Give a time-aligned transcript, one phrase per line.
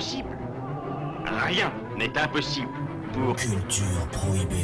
[0.00, 0.30] Impossible
[1.46, 2.70] Rien n'est impossible
[3.12, 3.36] pour...
[3.36, 4.56] Culture prohibée.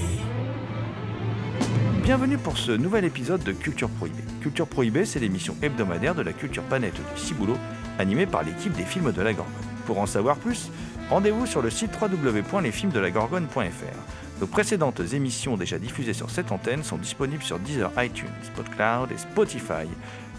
[2.02, 4.24] Bienvenue pour ce nouvel épisode de Culture Prohibée.
[4.40, 7.58] Culture Prohibée, c'est l'émission hebdomadaire de la culture panette du Ciboulot,
[7.98, 9.52] animée par l'équipe des films de la Gorgone.
[9.84, 10.70] Pour en savoir plus,
[11.10, 14.40] rendez-vous sur le site www.lesfilmsdelagorgone.fr.
[14.40, 19.18] Nos précédentes émissions déjà diffusées sur cette antenne sont disponibles sur Deezer, iTunes, Spotcloud et
[19.18, 19.86] Spotify.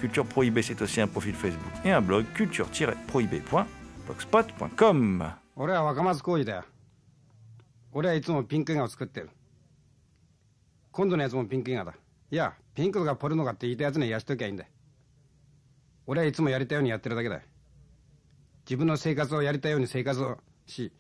[0.02, 2.25] Culture Prohibée, c'est aussi un profil Facebook et un blog
[4.08, 6.63] blogspot.com 俺は若松浩二だよ。
[7.91, 9.30] 俺はいつもピンク映画を作ってる。
[10.91, 11.94] 今度のやつもピンク映画だ。
[12.31, 14.63] いやピンクとかポルノかって言いたやつにはやしときゃいいんだ。
[16.05, 17.41] 俺はいつもやりたいようにやってるだけだ。
[18.66, 20.94] 自分の生活をやりたいように生活をし。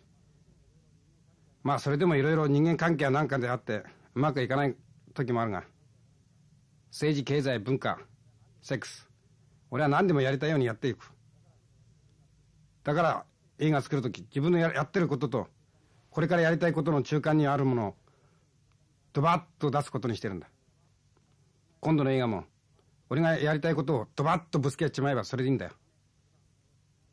[1.63, 3.83] まあそれでもいろいろ人間関係は何かであって
[4.15, 4.75] うまくいかない
[5.13, 5.63] 時もあるが。
[6.91, 7.99] 政治経済文化
[8.61, 9.07] セックス。
[9.71, 11.16] 俺は何でもやりたいようにやっていく。
[12.87, 13.25] だから
[13.59, 15.47] 映画作る時自分のややってることと
[16.09, 17.95] これからやりたいことの中間にあるものを
[19.11, 20.47] ドバッと出すことにしてるんだ。
[21.81, 22.45] 今度の映画も
[23.09, 25.71] 俺がやりたいことをドバッとぶつけちまえばそれでいいんだよ。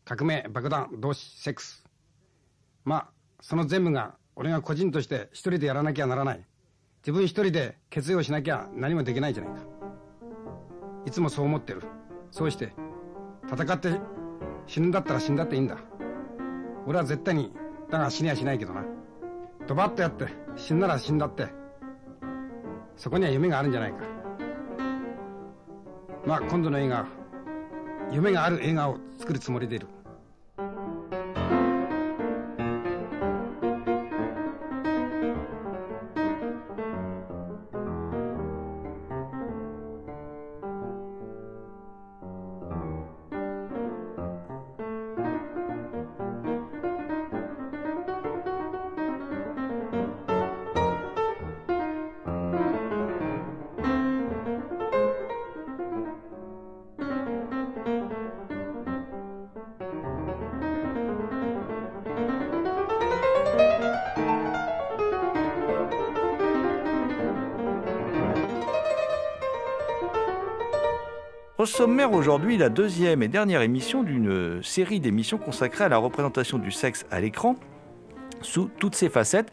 [0.05, 1.83] 革命爆弾同士セックス。
[2.85, 3.09] まあ
[3.41, 6.47] その全部が俺が個人として一人でやらなきゃならない。
[7.03, 9.63] 自分一人で決意をしなきゃ何もできないじゃないか。
[11.05, 11.83] いつもそう思ってる。
[12.31, 12.73] そうして
[13.53, 14.01] 戦って
[14.67, 15.79] 死ぬんだったら死んだっていいんだ。
[16.87, 17.53] 俺は絶対に
[17.91, 18.85] だが死にはしないけどな。
[19.67, 20.27] ドバッとやって
[20.57, 21.49] 死んだら死んだって。
[22.97, 23.99] そこには夢があるんじゃないか。
[26.27, 27.07] まあ今度の映画
[28.11, 29.89] 夢がある映画を作るつもりでいる。
[71.65, 76.71] Au sommaire aujourd'hui, la deuxième et dernière émission d'une série d'émissions consacrées à la représentation du
[76.71, 77.57] sexe à l'écran
[78.43, 79.51] sous toutes ses facettes.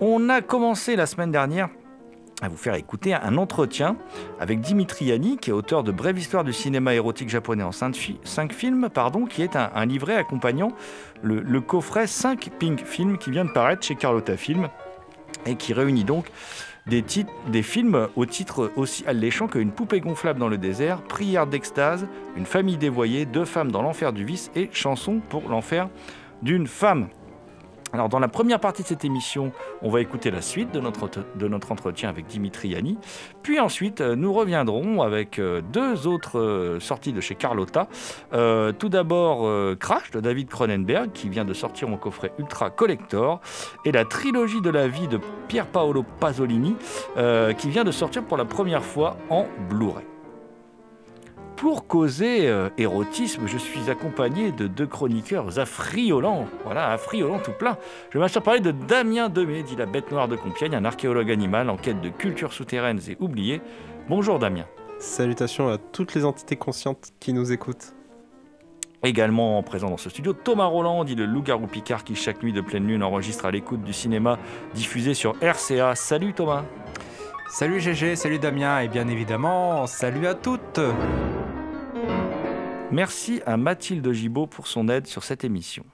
[0.00, 1.68] On a commencé la semaine dernière
[2.42, 3.96] à vous faire écouter un entretien
[4.40, 7.94] avec Dimitri Yanni, qui est auteur de Brève histoire du cinéma érotique japonais en 5
[8.52, 10.72] films, pardon, qui est un, livret accompagnant
[11.22, 14.68] le, le coffret 5 Pink Films qui vient de paraître chez Carlotta Film
[15.46, 16.26] et qui réunit donc
[16.88, 22.06] des, films au titre aussi alléchant que Une poupée gonflable dans le désert, Prière d'extase,
[22.36, 25.88] Une famille dévoyée, Deux femmes dans l'enfer du vice et Chanson pour l'enfer
[26.42, 27.08] d'une femme.
[27.92, 31.72] Alors dans la première partie de cette émission, on va écouter la suite de notre,
[31.72, 32.98] entretien avec Dimitri Yanni.
[33.42, 37.88] Puis ensuite, euh, nous reviendrons avec euh, deux autres euh, sorties de chez Carlotta.
[38.78, 43.40] Tout d'abord, Crash de David Cronenberg, qui vient de sortir en coffret Ultra Collector,
[43.84, 45.18] et la trilogie de la vie de
[45.48, 46.76] Pier Paolo Pasolini,
[47.58, 50.17] qui vient de sortir pour la première fois en Blu-ray.
[51.58, 56.46] Pour causer euh, érotisme, je suis accompagné de deux chroniqueurs affriolants.
[56.64, 57.76] Voilà, affriolants tout plein.
[58.10, 61.68] Je vais parler de Damien Demé, dit la bête noire de Compiègne, un archéologue animal
[61.68, 63.60] en quête de cultures souterraines et oubliées.
[64.08, 64.66] Bonjour Damien.
[65.00, 67.92] Salutations à toutes les entités conscientes qui nous écoutent.
[69.02, 72.60] Également présent dans ce studio, Thomas Roland, dit le loup-garou Picard, qui chaque nuit de
[72.60, 74.38] pleine lune enregistre à l'écoute du cinéma
[74.74, 75.96] diffusé sur RCA.
[75.96, 76.62] Salut Thomas.
[77.50, 80.80] Salut GG, salut Damien, et bien évidemment, salut à toutes
[82.90, 85.84] Merci à Mathilde Gibaud pour son aide sur cette émission.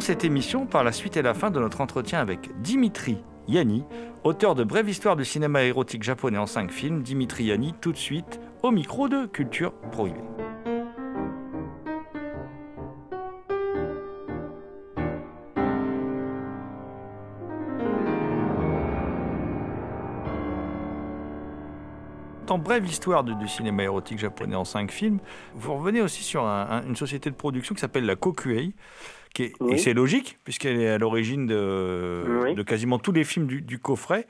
[0.00, 3.18] Cette émission par la suite et la fin de notre entretien avec Dimitri
[3.48, 3.84] Yanni,
[4.24, 7.02] auteur de Brève histoire du cinéma érotique japonais en cinq films.
[7.02, 10.20] Dimitri Yanni, tout de suite au micro de Culture Prohibée.
[22.50, 25.20] en brève histoire du, cinéma érotique japonais en cinq films,
[25.54, 28.74] vous revenez aussi sur une société de production qui s'appelle la Kokuei.
[29.34, 33.78] Qui Et c'est logique, puisqu'elle est à l'origine de, de, quasiment tous les films du,
[33.78, 34.26] coffret.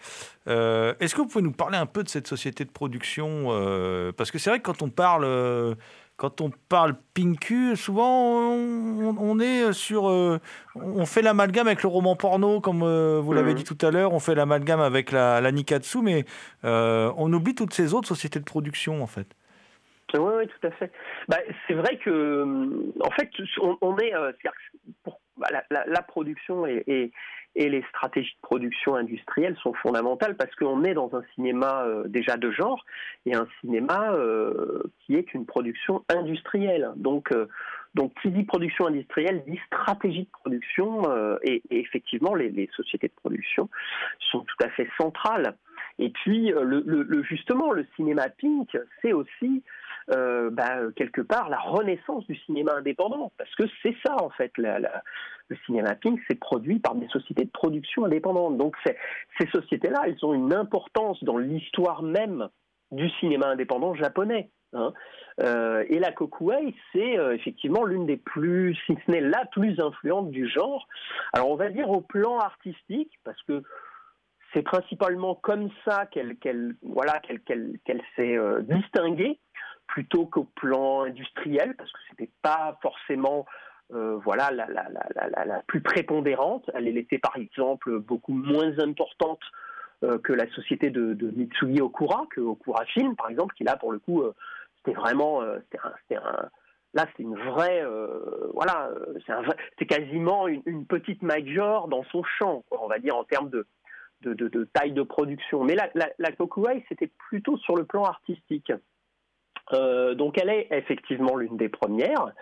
[0.47, 4.13] Euh, est-ce que vous pouvez nous parler un peu de cette société de production euh,
[4.13, 5.75] Parce que c'est vrai que quand on parle euh,
[6.21, 10.39] quand on parle Pinku, souvent on, est sur, euh,
[10.75, 13.57] on fait l'amalgame avec le roman porno, comme euh, vous l'avez mhm.
[13.57, 16.27] dit tout à l'heure, on fait l'amalgame avec la, la, Nikatsu, mais
[16.65, 19.29] euh, on oublie toutes ces autres sociétés de production en fait.
[20.13, 20.91] Oui, tout à fait.
[21.27, 22.45] Bah, c'est vrai que,
[23.01, 23.31] en fait,
[23.81, 24.13] on, est,
[25.37, 31.15] bah, la, production et les stratégies de production industrielle sont fondamentales parce qu'on est dans
[31.15, 32.85] un cinéma euh, déjà de genre
[33.27, 36.91] et un cinéma euh, qui est une production industrielle.
[36.97, 37.49] Donc, euh,
[37.95, 41.03] donc qui dit production industrielle dit stratégie de production
[41.43, 43.69] et, effectivement les, sociétés de production
[44.31, 45.57] sont tout à fait centrales.
[45.99, 46.53] Et puis
[47.23, 49.65] justement le cinéma pink c'est aussi
[50.13, 54.53] euh, bah, quelque part la renaissance du cinéma indépendant, parce que c'est ça en fait,
[54.57, 58.57] le cinéma pink, c'est produit par des sociétés de production indépendantes.
[58.57, 62.49] Donc ces sociétés-là, elles ont une importance dans l'histoire même
[62.91, 64.51] du cinéma indépendant japonais.
[64.73, 64.93] Hein.
[65.41, 69.81] Euh, et la Kokuei, c'est euh, effectivement l'une des plus, si ce n'est la plus
[69.81, 70.89] influente du genre.
[71.33, 73.63] Alors on va dire au plan artistique, parce que
[74.53, 76.37] c'est principalement comme ça qu'elle
[76.83, 79.39] voilà, qu'elle s'est distinguée
[79.91, 83.45] plutôt qu'au plan industriel, parce que c'était pas forcément
[83.93, 86.71] euh, voilà la, la, la, la, plus prépondérante.
[86.75, 89.41] Elle était par exemple beaucoup moins importante
[90.05, 93.77] euh, que la société de, de, Mitsugi Okura, que Okura Film par exemple, qui là
[93.77, 94.33] pour le coup euh,
[94.77, 96.49] c'était vraiment c'était un,
[96.95, 97.85] là c'est une vraie
[98.55, 98.91] voilà
[99.79, 103.67] c'est quasiment une, petite major dans son champ, on va dire en termes de
[104.23, 105.65] de, de, taille de production.
[105.65, 105.89] Mais la,
[106.19, 108.71] la, Kokuei, c'était plutôt sur le plan artistique.
[109.73, 112.33] Euh, donc elle est effectivement l'une des premières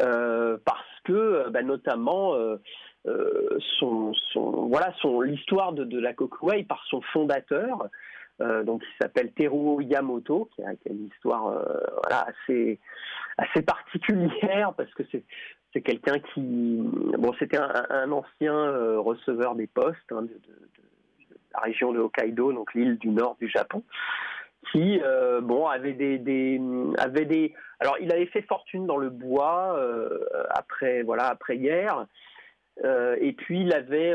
[0.00, 2.58] euh, parce que bah, notamment euh,
[3.78, 4.92] son, son, voilà
[5.24, 7.88] l'histoire de, la Kokuei par son fondateur
[8.38, 11.56] donc il s'appelle Teruo Yamoto qui a, une histoire
[12.10, 12.78] assez
[13.38, 16.82] assez particulière parce que c'est quelqu'un qui
[17.16, 20.40] bon c'était un, ancien receveur des postes hein, de,
[21.54, 23.82] la région de Hokkaido donc l'île du nord du Japon
[24.70, 26.60] qui euh, bon avait des,
[26.98, 30.18] avait des alors il avait fait fortune dans le bois euh,
[30.50, 32.06] après voilà après guerre.
[32.84, 34.14] Euh, et puis il avait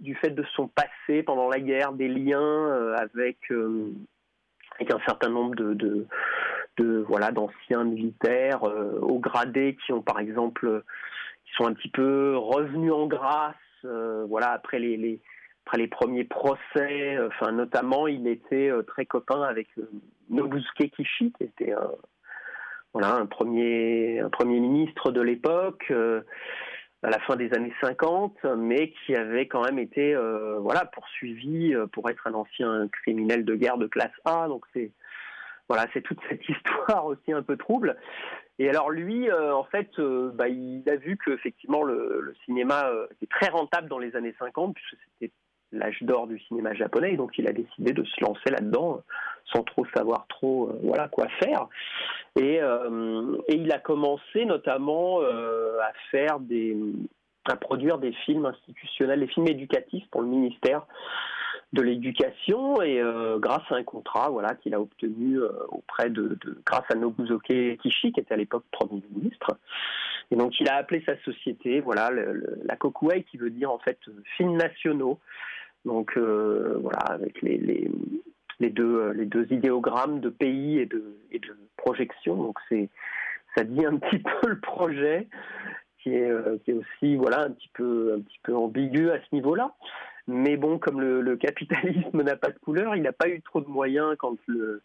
[0.00, 5.54] du, fait de son passé pendant la guerre des liens avec avec un certain nombre
[5.54, 6.06] de,
[6.78, 10.82] de, voilà d'anciens militaires au gradé qui ont par exemple
[11.44, 15.20] qui sont un petit peu revenus en grâce voilà après les
[15.66, 19.90] après les premiers procès, euh, enfin notamment, il était euh, très copain avec euh,
[20.28, 21.90] Nobusuke Kishi, qui était un,
[22.92, 25.90] voilà, un, premier, un premier ministre de l'époque,
[27.02, 30.14] à la fin des années 50, mais qui avait quand même été
[30.60, 34.46] voilà, poursuivi pour être un ancien criminel de guerre de classe A.
[34.46, 34.92] Donc c'est
[35.68, 37.96] voilà, toute cette histoire aussi un peu trouble.
[38.60, 43.26] Et alors lui, en fait, bah, il a vu que effectivement le, le cinéma était
[43.26, 45.32] très rentable dans les années 50, puisque c'était
[45.78, 49.02] l'âge d'or du cinéma japonais, et donc il a décidé de se lancer là-dedans
[49.52, 51.66] sans trop savoir trop euh, voilà quoi faire.
[52.36, 56.76] Et, euh, et, il a commencé notamment euh, à faire des,
[57.44, 60.86] à produire des films institutionnels, des films éducatifs pour le ministère
[61.72, 62.82] de l'éducation.
[62.82, 63.00] Et
[63.38, 65.38] grâce à un contrat voilà qu'il a obtenu
[65.68, 69.56] auprès de, grâce à Nobusuke Kishi qui était à l'époque premier ministre.
[70.30, 72.10] Et donc il a appelé sa société voilà
[72.64, 73.98] la Kokuei qui veut dire en fait
[74.36, 75.18] films nationaux
[75.84, 77.58] donc euh, voilà, avec les,
[78.60, 81.18] les, deux, euh, les deux idéogrammes de pays et de,
[81.76, 82.36] projection.
[82.36, 82.88] Donc c'est
[83.54, 85.28] ça dit un petit peu le projet
[86.02, 89.18] qui est, euh, qui est aussi voilà un petit peu un petit peu ambigu à
[89.18, 89.74] ce niveau-là.
[90.26, 93.60] Mais bon, comme le, le capitalisme n'a pas de couleur, il n'a pas eu trop
[93.60, 94.82] de moyens quand le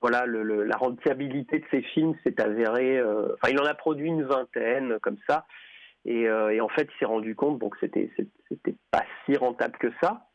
[0.00, 3.02] voilà le, la rentabilité de ses films s'est avérée.
[3.02, 5.46] enfin, il en a produit une vingtaine comme ça.
[6.04, 8.10] Et, euh, et, en fait, il s'est rendu compte donc c'était
[8.48, 10.26] c'était pas si rentable que ça.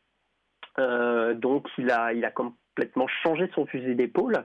[0.78, 4.44] Euh, donc il a il a complètement changé son fusil d'épaule.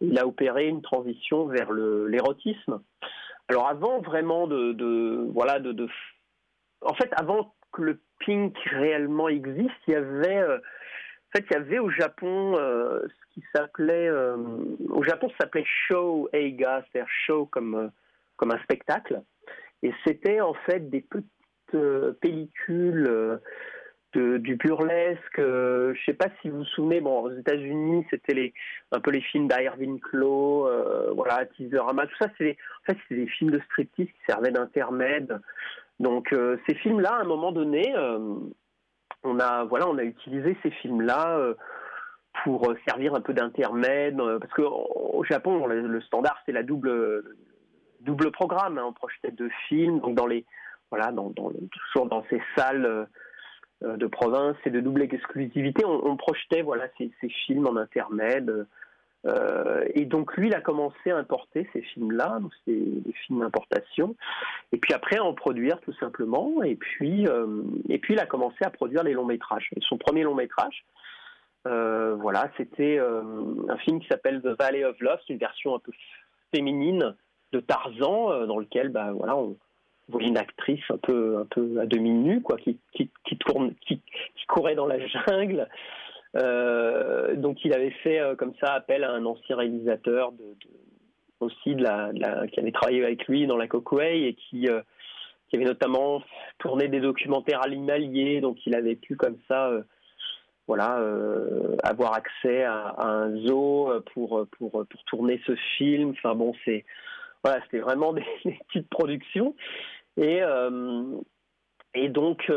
[0.00, 2.82] Il a opéré une transition vers l'érotisme.
[3.48, 5.88] Alors avant vraiment de, de voilà de, de
[6.84, 11.52] en fait, avant que le pink réellement existe, il y avait, euh, en fait, il
[11.52, 14.36] y avait au Japon ce qui s'appelait, euh,
[14.90, 17.90] au Japon, ça s'appelait show eiga, c'est-à-dire show comme
[18.36, 19.22] comme un spectacle,
[19.82, 21.26] et c'était en fait des petites
[21.74, 23.06] euh, pellicules.
[23.08, 23.38] euh,
[24.14, 28.52] du burlesque, euh, je sais pas si vous vous souvenez, bon, aux États-Unis, c'était
[28.90, 33.14] un peu les films d'Irving Clow, euh, voilà, Teaserama, tout ça, c'est en fait, c'est
[33.14, 35.40] des films de striptease qui servaient d'intermède.
[36.00, 36.34] Donc,
[36.66, 37.94] ces films-là, à un moment donné,
[39.22, 41.54] on a, utilisé ces films-là
[42.42, 47.22] pour servir un peu d'intermède, parce que au Japon, le standard, c'est la double,
[48.04, 50.44] double programme, hein, on projetait deux films, donc dans les,
[50.90, 52.86] voilà, dans, dans, toujours dans ces salles.
[52.86, 53.04] euh,
[53.84, 58.66] euh, de province et de double exclusivité, on, projetait voilà ces, ces films en intermède.
[59.26, 64.14] Euh, et donc lui, il a commencé à importer ces films-là, c'est des films d'importation,
[64.72, 66.62] et puis après à en produire tout simplement.
[66.62, 67.26] Et puis,
[67.88, 69.70] et puis il a commencé à produire les longs métrages.
[69.80, 70.84] Son premier long métrage,
[71.64, 75.92] voilà, c'était un film qui s'appelle The Valley of Love, une version un peu
[76.54, 77.16] féminine
[77.52, 79.56] de Tarzan, euh, dans lequel, bah voilà, on,
[80.08, 84.02] voyait une actrice un peu un peu à demi nue quoi qui qui, tourne qui,
[84.48, 85.68] courait dans la jungle.
[86.36, 90.44] Euh, donc il avait fait euh, comme ça appel à un ancien réalisateur de,
[91.40, 92.10] aussi de la,
[92.48, 96.22] qui avait travaillé avec lui dans la Cockway et qui avait notamment
[96.58, 99.70] tourné des documentaires animaliers donc il avait pu comme ça
[100.66, 101.00] voilà
[101.84, 106.10] avoir accès à, à un zoo pour pour pour tourner ce film.
[106.10, 106.84] Enfin bon c'est
[107.42, 108.24] voilà, c'était vraiment des,
[108.68, 109.54] petites productions.
[110.16, 111.02] Et, euh,
[111.96, 112.48] euh, donc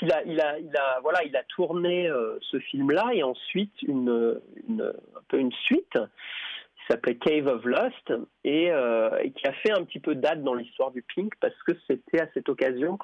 [0.00, 4.40] il a, tourné euh, ce film-là et ensuite une,
[4.78, 8.12] un peu une suite qui s'appelait Cave of Lust
[8.44, 8.70] et,
[9.34, 12.28] qui a fait un petit peu date dans l'histoire du Pink parce que c'était à
[12.34, 12.98] cette occasion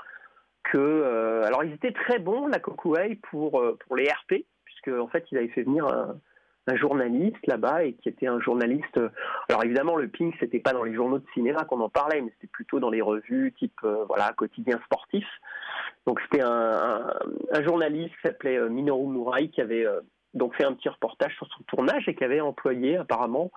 [0.65, 5.25] que, alors ils étaient très bons la Kokuei pour pour les RP puisque en fait
[5.31, 6.21] il avait fait venir un,
[6.67, 8.97] un journaliste là-bas et qui était un journaliste.
[8.97, 9.09] euh,
[9.49, 12.31] Alors évidemment, le Pink, c'était pas dans les journaux de cinéma qu'on en parlait, mais
[12.35, 15.27] c'était plutôt dans les revues type euh, voilà quotidien sportif.
[16.07, 17.13] Donc c'était un,
[17.65, 19.87] journaliste qui s'appelait euh, Minoru Murai qui avait
[20.35, 23.51] donc fait un petit reportage sur son tournage et qui avait employé apparemment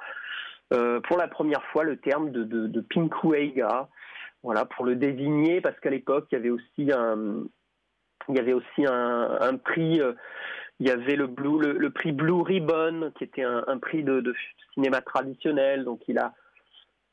[0.69, 2.85] pour la première fois le terme de, de, de
[4.41, 7.43] voilà pour le désigner parce qu'à l'époque il y avait aussi un
[8.29, 10.01] il y avait aussi un, prix
[10.83, 14.21] il y avait le, prix Blue Ribbon, qui était un, prix de,
[14.73, 15.85] cinéma traditionnel.
[15.85, 16.33] Donc il a,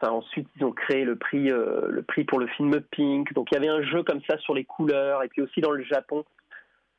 [0.02, 3.32] ensuite ils ont créé le prix, euh, le prix pour le film Pink.
[3.32, 5.22] Donc il y avait un jeu comme ça sur les couleurs.
[5.22, 6.24] Et puis aussi dans le Japon,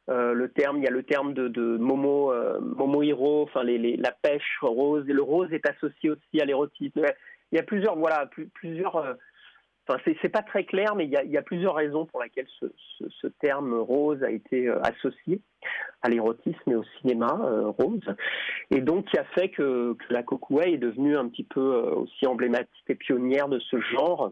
[0.10, 4.58] euh, le terme, il y a le terme de, Momo, euh, Hiro, enfin la pêche
[4.62, 5.04] rose.
[5.06, 7.02] Le rose est associé aussi à l'érotisme.
[7.52, 9.18] Il y a plusieurs, voilà, plus, plusieurs.
[10.06, 14.24] C'est, pas très clair, mais il y a, plusieurs raisons pour lesquelles ce, terme rose
[14.24, 15.42] a été euh, associé
[16.02, 18.16] à l'érotisme et au cinéma euh, rose,
[18.70, 22.28] et donc qui a fait que, la Kokuei est devenue un petit peu euh, aussi
[22.28, 24.32] emblématique et pionnière de ce genre.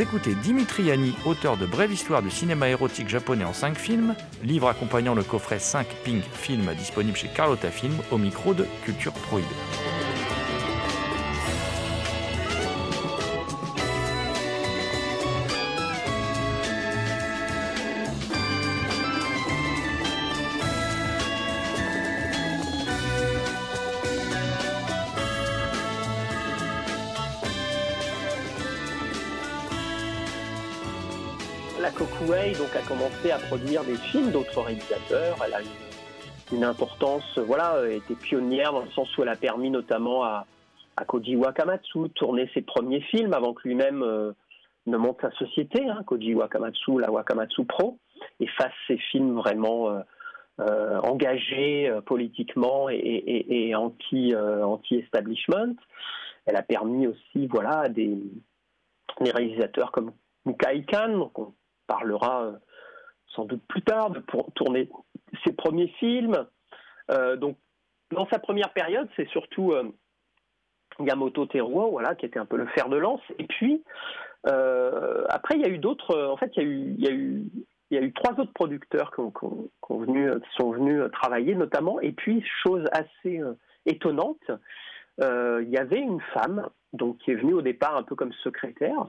[0.00, 4.14] Vous écoutez Dimitri Yanni, auteur de Brève histoire du cinéma érotique japonais en 5 films,
[4.42, 9.12] livre accompagnant le coffret 5 Pink Film disponible chez Carlotta Film au micro de Culture
[9.12, 9.46] Prohibée.
[32.90, 35.36] Commencé à produire des films d'autres réalisateurs.
[35.46, 39.36] Elle a une, une importance, voilà, euh, était pionnière dans le sens où elle a
[39.36, 40.44] permis notamment à,
[40.96, 44.32] à Koji Wakamatsu de tourner ses premiers films avant que lui-même euh,
[44.86, 47.98] ne monte sa société, hein, Koji Wakamatsu, la Wakamatsu Pro,
[48.40, 50.02] et fasse ses films vraiment
[50.58, 55.76] euh, engagés politiquement et, anti, anti-establishment.
[56.44, 58.18] Elle a permis aussi, voilà, à des,
[59.20, 60.10] des réalisateurs comme
[60.44, 61.54] Mukai Kan, donc on
[61.86, 62.52] parlera
[63.48, 64.88] sans plus tard, pour tourner
[65.44, 66.46] ses premiers films.
[67.10, 67.56] Euh, donc,
[68.12, 69.84] dans sa première période, c'est surtout euh,
[70.98, 73.22] Yamamoto Teruo, voilà, qui était un peu le fer de lance.
[73.38, 73.82] Et puis,
[74.46, 76.16] euh, après, il y a eu d'autres.
[76.26, 82.00] En fait, il y a y trois autres producteurs qui, qui sont venus travailler, notamment.
[82.00, 83.54] Et puis, chose assez euh,
[83.86, 84.50] étonnante,
[85.22, 88.32] euh, il y avait une femme, donc qui est venue au départ un peu comme
[88.44, 89.06] secrétaire,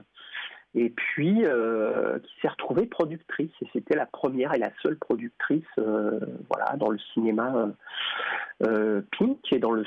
[0.74, 3.52] et puis euh, qui s'est retrouvée productrice.
[3.60, 6.18] Et c'était la première et la seule productrice, euh,
[6.50, 9.84] voilà, dans le cinéma euh, euh, Pink et dans le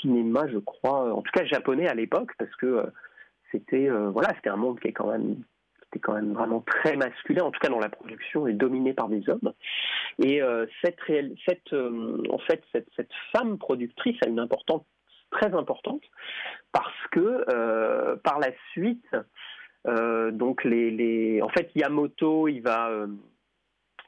[0.00, 2.86] cinéma, je crois, en tout cas japonais à l'époque, parce que euh,
[3.50, 5.42] c'était, euh, voilà, c'était un monde qui est quand même
[5.88, 9.08] était quand même vraiment très masculin, en tout cas dans la production, et dominé par
[9.08, 9.54] des hommes.
[10.22, 10.42] Et
[10.82, 14.82] cette, réelle- cette, en fait, cette, cette femme productrice a une importance
[15.30, 16.02] très importante
[16.72, 19.16] parce que euh, par la suite,
[20.32, 23.06] donc les, les, en fait, Yamamoto, il va, euh,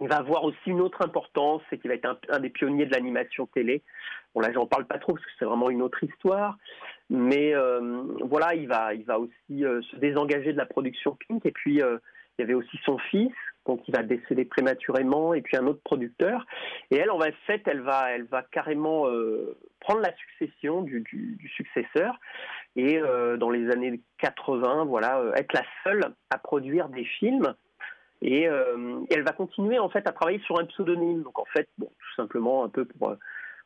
[0.01, 2.93] il va avoir aussi une autre importance, c'est qu'il va être un, des pionniers de
[2.93, 3.83] l'animation télé.
[4.35, 6.57] Bon là, j'en parle pas trop parce que c'est vraiment une autre histoire,
[7.11, 11.45] mais euh, voilà, il va, il va aussi euh, se désengager de la production Pink.
[11.45, 11.99] Et puis euh,
[12.39, 13.33] il y avait aussi son fils,
[13.67, 16.47] donc il va décéder prématurément, et puis un autre producteur.
[16.91, 22.19] Et elle, en fait, elle va, elle va carrément euh, prendre la succession du, successeur
[22.77, 27.55] et euh, dans les années 80, voilà, euh, être la seule à produire des films.
[28.23, 31.23] Et, elle va continuer en fait à travailler sur un pseudonyme.
[31.23, 33.17] Donc en fait, tout simplement un peu pour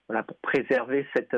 [0.06, 1.34] voilà pour préserver cet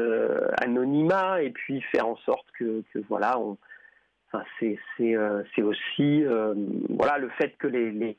[0.60, 4.78] anonymat et puis faire en sorte que, voilà, enfin c'est
[5.16, 6.24] euh, aussi
[6.90, 8.18] voilà le fait que les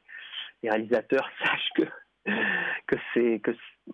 [0.63, 1.83] les réalisateurs sachent que
[2.87, 3.51] que c'est que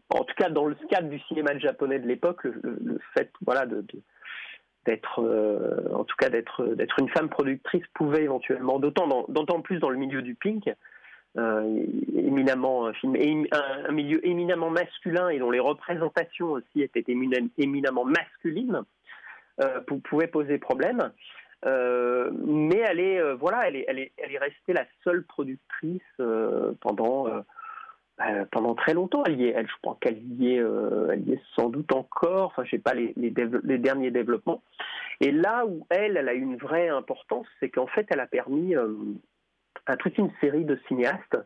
[0.10, 3.86] en tout cas dans le cadre du cinéma japonais de l'époque le, fait voilà de,
[4.86, 9.78] d'être euh, en tout cas d'être d'être une femme productrice pouvait éventuellement d'autant d'autant plus
[9.80, 10.68] dans le milieu du pink
[11.38, 16.82] euh, éminemment un film émi- un, un milieu éminemment masculin et dont les représentations aussi
[16.82, 18.82] étaient éminem- éminemment masculines
[19.62, 21.12] euh, pou- pouvait poser problème
[21.66, 26.74] euh, mais elle est, euh, voilà, elle est, elle est, restée la seule productrice euh,
[26.82, 29.24] pendant, euh, pendant très longtemps.
[29.26, 32.48] Elle est, elle, je crois qu'elle y est, est sans doute encore.
[32.48, 34.62] Enfin, je sais pas les, les, les derniers développements.
[35.22, 38.76] Et là où elle, elle a une vraie importance, c'est qu'en fait, elle a permis
[39.86, 41.38] à toute une série de cinéastes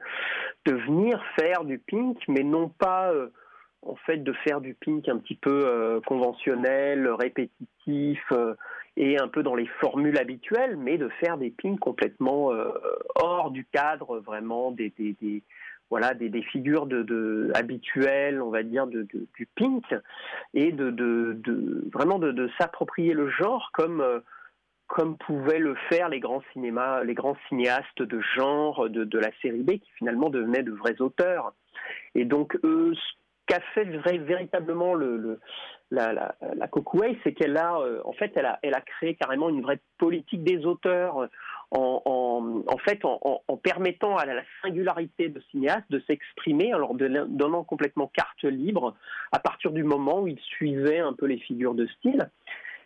[0.66, 3.12] de venir faire du pink, mais non pas
[3.86, 8.56] en fait de faire du pink un petit peu euh, conventionnel, répétitif euh,
[8.96, 12.70] et un peu dans les formules habituelles, mais de faire des pinks complètement euh,
[13.16, 14.92] hors du cadre vraiment des,
[15.90, 19.86] voilà des, figures de, habituelles, on va dire de, du pink
[20.54, 21.40] et de,
[21.94, 24.04] vraiment de, s'approprier le genre comme
[24.88, 29.32] comme pouvaient le faire les grands cinémas, les grands cinéastes de genre de, de la
[29.42, 31.54] série B qui finalement devenaient de vrais auteurs.
[32.16, 32.94] Et donc eux,
[33.48, 35.40] qu'a fait véritablement le, le-
[35.90, 36.36] la, la,
[37.24, 40.66] c'est qu'elle a, euh, en fait, elle a, elle créé carrément une vraie politique des
[40.66, 41.28] auteurs, euh,
[41.72, 47.64] en, en, fait, en, permettant à la singularité de cinéastes de s'exprimer, en leur donnant
[47.64, 48.96] complètement carte libre
[49.32, 52.30] à partir du moment où ils suivaient un peu les figures de style.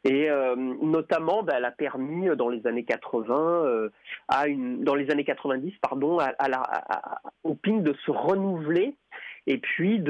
[0.03, 3.89] Et euh, notamment, bah, elle a permis dans les années 80, euh,
[4.29, 6.17] à dans les années 90, pardon,
[7.43, 8.95] au ping de se renouveler
[9.47, 10.03] et puis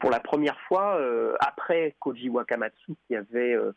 [0.00, 3.72] pour la première fois euh, après Koji Wakamatsu qui avait euh,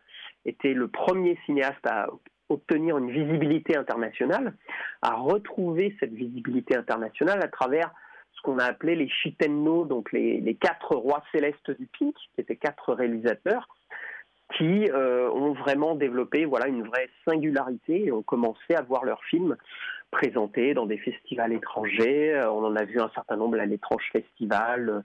[0.46, 2.08] été le premier cinéaste à
[2.50, 4.54] obtenir une visibilité internationale,
[5.02, 7.92] à retrouver cette visibilité internationale à travers
[8.34, 12.42] ce qu'on a appelé les Shitenno, donc les, les quatre rois célestes du Pink, qui
[12.42, 13.68] étaient quatre réalisateurs
[14.58, 19.24] qui euh, ont vraiment développé voilà une vraie singularité et ont commencé à voir leurs
[19.24, 19.58] films
[20.16, 22.34] présentés dans des festivals étrangers.
[22.34, 25.02] Euh, on en a vu un certain nombre à l'étrange festival euh,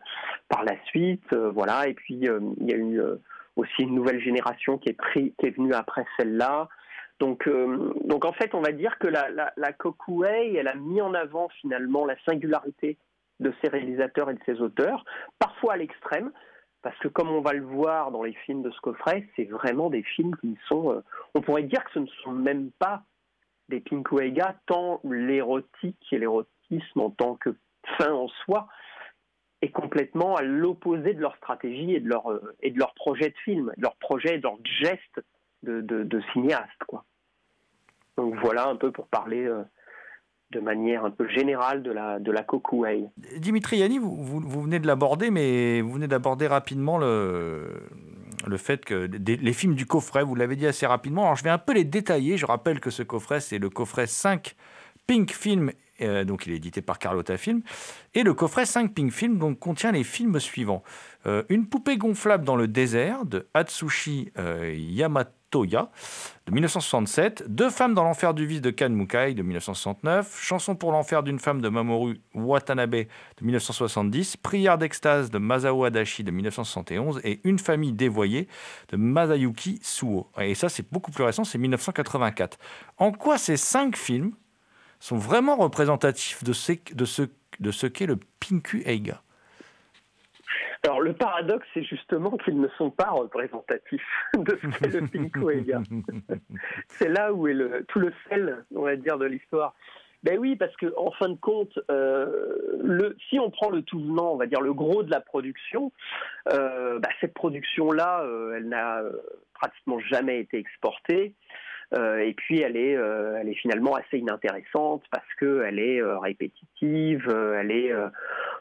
[0.49, 1.33] par la suite.
[1.33, 1.89] euh, voilà.
[1.89, 3.07] Et puis il y a
[3.57, 6.69] aussi une nouvelle génération qui est, venue après celle-là.
[7.19, 7.47] Donc,
[8.07, 11.13] donc en fait, on va dire que la, la, la Kokuei, elle a mis en
[11.13, 12.97] avant finalement la singularité
[13.41, 15.05] de ses réalisateurs et de ses auteurs,
[15.39, 16.33] parfois à l'extrême,
[16.81, 20.03] parce que comme on va le voir dans les films de Scoffret, c'est vraiment des
[20.03, 21.03] films qui sont,
[21.35, 23.03] on pourrait dire que ce ne sont même pas
[23.71, 27.57] des Pinkuega, tant l'érotique et l'érotisme en tant que
[27.97, 28.69] fin en soi
[29.63, 33.31] est complètement à l'opposé de leur stratégie et de leur, euh, et de leur projet
[33.31, 35.21] de film, de leur projet et de leur geste
[35.63, 36.85] de, de, cinéaste.
[36.87, 37.05] Quoi.
[38.17, 39.63] Donc voilà un peu pour parler euh,
[40.51, 43.05] de manière un peu générale de la, de la Kokuei.
[43.37, 47.83] Dimitri Yanni, vous, vous, vous venez de l'aborder, mais vous venez d'aborder rapidement le,
[48.47, 51.25] le fait que les films du coffret, vous l'avez dit assez rapidement.
[51.25, 52.37] Alors je vais un peu les détailler.
[52.37, 54.55] Je rappelle que ce coffret, c'est le coffret 5
[55.07, 57.63] Pink Film, euh, donc il est édité par Carlotta Film.
[58.15, 60.83] Et le coffret 5 Pink Film donc, contient les films suivants.
[61.27, 65.91] Euh, une poupée gonflable dans le désert de Atsushi euh, Yamatoya
[66.47, 70.93] de 1967, Deux femmes dans l'enfer du vice de Kan Mukai de 1969, Chanson pour
[70.93, 73.07] l'enfer d'une femme de Mamoru Watanabe de
[73.43, 78.49] 1970, Prière d'extase de Masao Adachi de 1971 et Une famille dévoyée
[78.89, 80.29] de Masayuki Suo.
[80.41, 82.59] Et ça, c'est beaucoup plus récent, c'est 1984.
[82.97, 84.33] En quoi ces cinq films
[85.01, 87.23] sont vraiment représentatifs de ce, de ce,
[87.59, 89.23] de ce qu'est le Pinku Eiga
[90.85, 95.83] Alors le paradoxe, c'est justement qu'ils ne sont pas représentatifs de ce qu'est le Pinkuega.
[96.89, 99.75] c'est là où est le, tout le sel, on va dire, de l'histoire.
[100.23, 103.99] Ben oui, parce que en fin de compte, euh, le, si on prend le tout
[103.99, 105.93] venant, on va dire le gros de la production,
[106.53, 109.01] euh, bah, cette production-là, euh, elle n'a
[109.55, 111.35] pratiquement jamais été exportée.
[111.93, 116.01] Euh, et puis elle est, euh, elle est finalement assez inintéressante parce que elle est
[116.03, 117.93] répétitive, elle est,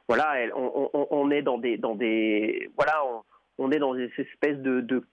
[0.07, 3.03] voilà, on, est dans des, dans des, voilà,
[3.57, 5.03] on, est dans des espèces de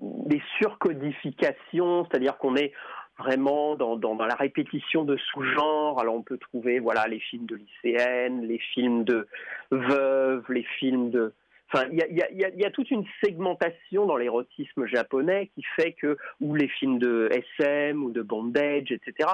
[0.00, 2.72] des surcodifications, c'est-à-dire qu'on est
[3.18, 6.00] vraiment dans, dans, dans la répétition de sous-genres.
[6.00, 9.28] Alors on peut trouver, voilà, les films de lycéennes, les films de
[9.70, 11.32] veuves, les films de
[11.72, 16.66] Enfin, il y a, toute une segmentation dans l'érotisme japonais qui fait que, ou les
[16.66, 19.30] films de SM ou de bondage, etc.,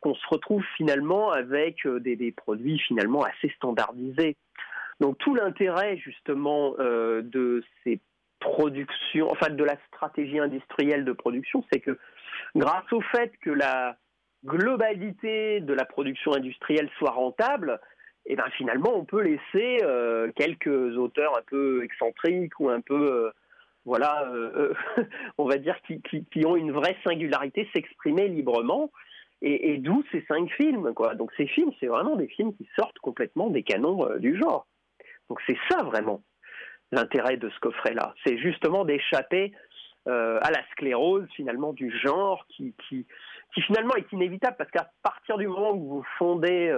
[0.00, 4.36] qu'on se retrouve finalement avec euh, des, des produits finalement assez standardisés.
[5.00, 8.00] Donc tout l'intérêt justement euh, de ces
[8.40, 11.98] productions, enfin de la stratégie industrielle de production, c'est que
[12.54, 13.96] grâce au fait que la
[14.44, 17.80] globalité de la production industrielle soit rentable,
[18.26, 22.94] et ben finalement on peut laisser euh, quelques auteurs un peu excentriques ou un peu
[22.94, 23.30] euh,
[23.84, 24.74] voilà euh,
[25.38, 28.90] on va dire qui, qui, ont une vraie singularité s'exprimer librement.
[29.42, 31.14] Et, d'où ces cinq films quoi.
[31.14, 34.66] Donc ces films c'est vraiment des films qui sortent complètement des canons du genre.
[35.28, 36.22] Donc c'est ça vraiment
[36.90, 39.52] l'intérêt de ce coffret là c'est justement d'échapper
[40.06, 43.06] à la sclérose finalement du genre qui, qui,
[43.54, 46.72] qui finalement est inévitable parce qu'à partir du moment où vous fondez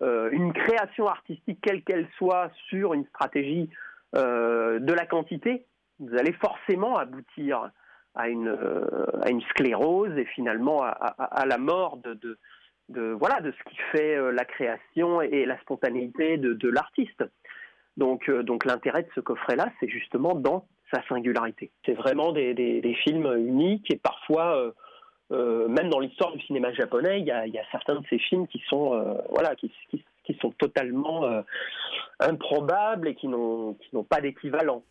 [0.00, 3.68] une création artistique, quelle qu'elle soit, sur une stratégie
[4.16, 5.66] euh, de la quantité,
[6.00, 7.70] vous allez forcément aboutir
[8.14, 12.38] à une, euh, sclérose et finalement à, la mort de,
[13.12, 17.22] voilà, de ce qui fait euh, la création et la spontanéité de, l'artiste.
[17.96, 21.70] Donc, euh, donc l'intérêt de ce coffret-là, c'est justement dans sa singularité.
[21.86, 24.72] C'est vraiment des films uniques et parfois
[25.32, 28.60] euh, même dans l'histoire du cinéma japonais, il y a, certains de ces films qui
[28.68, 29.14] sont, euh,
[30.58, 31.42] totalement euh,
[32.18, 33.76] improbables et qui n'ont
[34.08, 34.82] pas d'équivalent.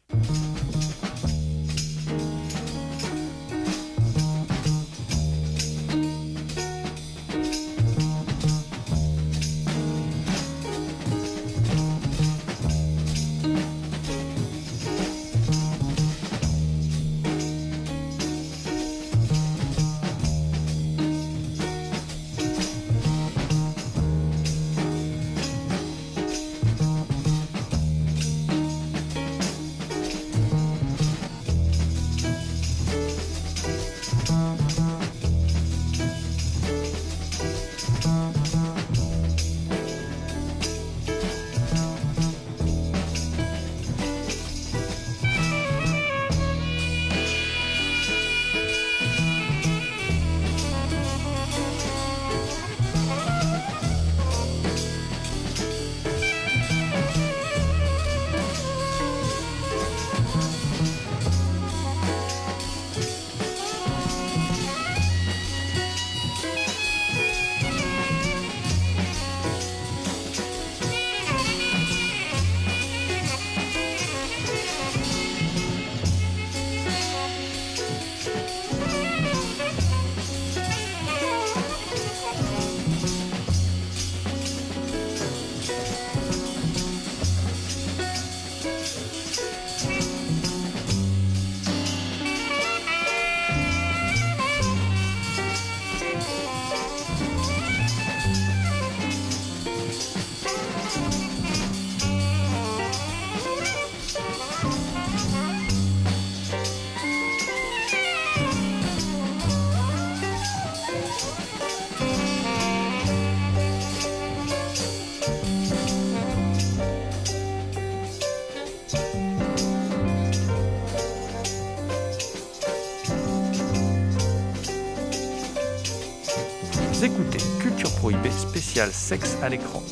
[128.87, 129.83] Sexe à l'écran.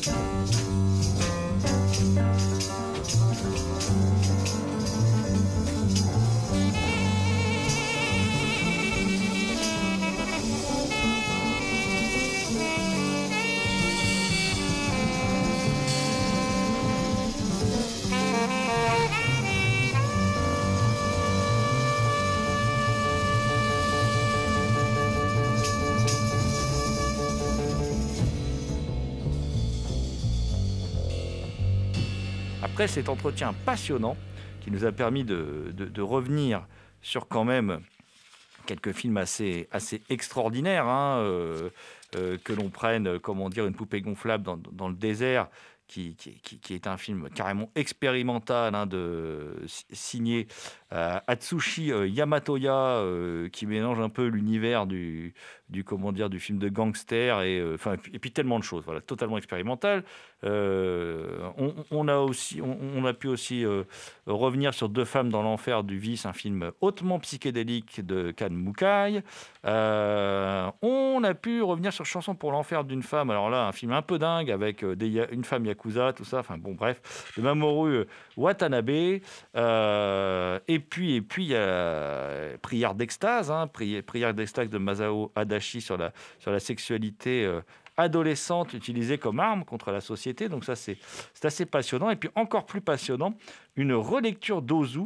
[32.78, 34.16] Après cet entretien passionnant
[34.60, 36.64] qui nous a permis de, revenir
[37.02, 37.80] sur quand même
[38.66, 39.68] quelques films assez,
[40.08, 41.70] extraordinaires, hein, euh,
[42.14, 45.48] euh, que l'on prenne, comment dire, une poupée gonflable dans, le désert,
[45.88, 46.14] qui,
[46.70, 50.46] est un film carrément expérimental hein, de, si- signé
[50.92, 55.34] euh, Atsushi euh, Yamatoya, euh, qui mélange un peu l'univers du,
[55.84, 59.36] comment dire, du film de gangster et, enfin, et, puis, tellement de choses, voilà, totalement
[59.36, 60.02] expérimental.
[60.42, 63.66] On, a aussi, on, a pu aussi
[64.26, 69.22] revenir sur Deux femmes dans l'enfer du vice, un film hautement psychédélique de Kan Mukai.
[69.64, 73.30] On a pu revenir sur Chanson pour l'enfer d'une femme.
[73.30, 76.38] Alors là, un film un peu dingue avec des, une femme yakuza, tout ça.
[76.38, 79.20] Enfin bon, bref, de Mamoru Watanabe.
[80.78, 85.32] Et puis, et puis, il y a Prière d'extase, hein, Pri- Prière d'extase de Masao
[85.34, 86.12] Adachi sur la,
[86.60, 87.60] sexualité euh,
[87.96, 90.48] adolescente utilisée comme arme contre la société.
[90.48, 90.96] Donc ça, c'est
[91.42, 92.10] assez passionnant.
[92.10, 93.34] Et puis, encore plus passionnant,
[93.74, 95.00] une relecture d'Ozu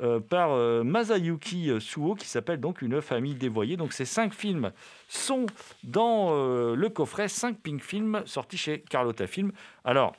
[0.00, 3.76] euh, par euh, Masayuki Suo qui s'appelle donc Une famille dévoyée.
[3.76, 4.70] Donc ces cinq films
[5.08, 5.46] sont
[5.82, 9.50] dans euh, le coffret, cinq Pink Films sortis chez Carlotta Film.
[9.84, 10.14] Alors,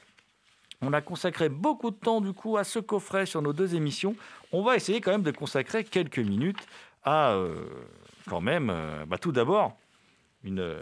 [0.81, 4.15] on a consacré beaucoup de temps du coup à ce coffret sur nos deux émissions.
[4.51, 6.67] On va essayer quand même de consacrer quelques minutes
[7.03, 7.55] à euh,
[8.29, 9.77] quand même, euh, bah, tout d'abord,
[10.43, 10.75] une,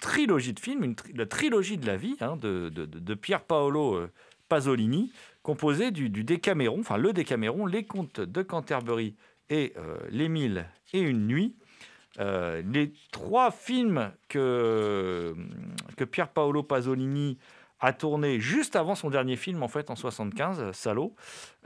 [0.00, 3.94] trilogie de films, la trilogie de la vie hein, de, de, de- de Pier Paolo
[3.94, 4.10] euh,
[4.48, 9.14] Pasolini, composée du, du Décaméron, enfin le Décaméron, les contes de Canterbury
[9.50, 11.54] et euh, Les Mille et une nuit.
[12.16, 15.34] Les trois films que,
[15.96, 17.38] que Pier Paolo Pasolini
[17.84, 21.14] a tourné juste avant son dernier film, en fait, en 75, Salo.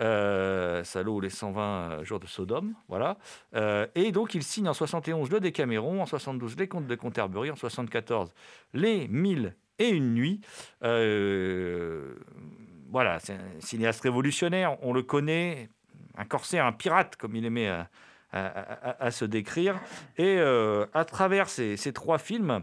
[0.01, 3.17] Euh, Salo ou les 120 jours de Sodome, voilà.
[3.55, 7.51] Euh, et donc, il signe en 71 le Décaméron, en 72 les Contes de Canterbury,
[7.51, 8.33] en 74
[8.75, 10.41] les Mille et une nuit.
[10.83, 12.15] Euh,
[12.91, 15.69] voilà, c'est un cinéaste révolutionnaire, on le connaît,
[16.17, 17.89] un corsaire, un pirate, comme il aimait à,
[18.33, 19.79] à- se décrire.
[20.17, 22.63] Et euh, à travers ces trois films,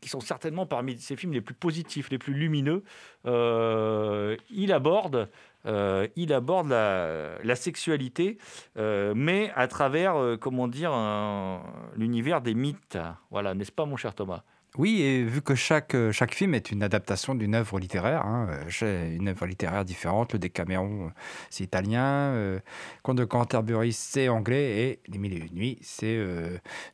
[0.00, 2.82] qui sont certainement parmi ses films les plus positifs, les plus lumineux,
[3.26, 5.28] euh, il aborde,
[5.66, 8.38] euh, il aborde la, sexualité,
[8.76, 11.62] euh, mais à travers, comment dire, un-
[11.96, 12.98] l'univers des mythes.
[13.30, 14.42] Voilà, n'est-ce pas, mon cher Thomas?
[14.78, 18.46] Oui, et vu que chaque, euh, chaque film est une adaptation d'une œuvre littéraire, hein,
[18.50, 21.10] euh, j'ai une œuvre littéraire différente, le Décaméron, euh,
[21.50, 22.60] c'est italien, euh,
[23.02, 26.24] Conte de Canterbury, c'est anglais, et Les Mille et Une Nuits, c'est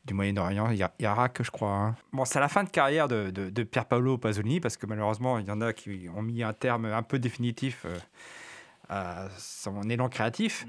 [0.07, 1.71] du Moyen-Orient, Ira- Irak, je crois.
[1.73, 1.97] hein.
[2.15, 5.47] Bon, c'est la fin de carrière de, de, Pier Paolo Pasolini, parce que malheureusement, il
[5.47, 7.85] y en a qui ont mis un terme un peu définitif
[8.89, 10.67] à son élan créatif.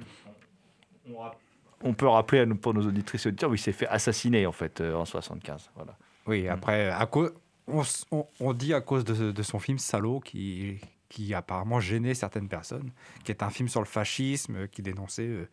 [1.84, 4.82] On peut rappeler pour nos auditrices et auditeurs, oui, il s'est fait assassiner en fait
[4.82, 5.70] en 75.
[5.76, 5.96] Voilà.
[6.28, 7.34] Oui, après, à cause,
[7.68, 12.14] on, on- on dit à cause de, de son film Salaud, qui, qui apparemment gênait
[12.14, 12.92] certaines personnes,
[13.24, 15.50] qui est un film sur le fascisme, qui dénonçait euh,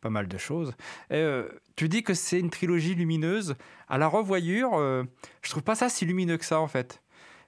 [0.00, 0.72] pas mal de choses.
[1.10, 3.54] Et, euh, tu dis que c'est une trilogie lumineuse.
[3.88, 5.04] À la revoyure, euh,
[5.42, 7.02] je trouve pas ça si lumineux que ça, en fait.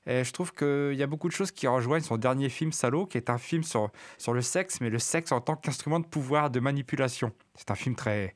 [0.07, 3.05] Et je trouve qu'il y a beaucoup de choses qui rejoignent son dernier film, Salaud,
[3.07, 6.07] qui est un film sur, sur le sexe, mais le sexe en tant qu'instrument de
[6.07, 7.33] pouvoir, de manipulation.
[7.55, 8.35] C'est un film très,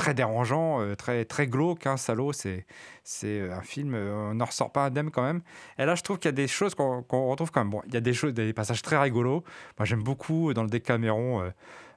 [0.00, 1.86] très dérangeant, euh, très, très glauque.
[1.86, 2.64] Hein, Salaud, c'est
[3.04, 5.42] c'est euh, un film, euh, on n'en ressort pas indemne quand même.
[5.78, 7.70] Et là, je trouve qu'il y a des choses qu'on retrouve quand même.
[7.70, 9.44] Bon, il y a des choses, des passages très rigolos.
[9.78, 11.52] Moi, j'aime beaucoup dans le Décaméron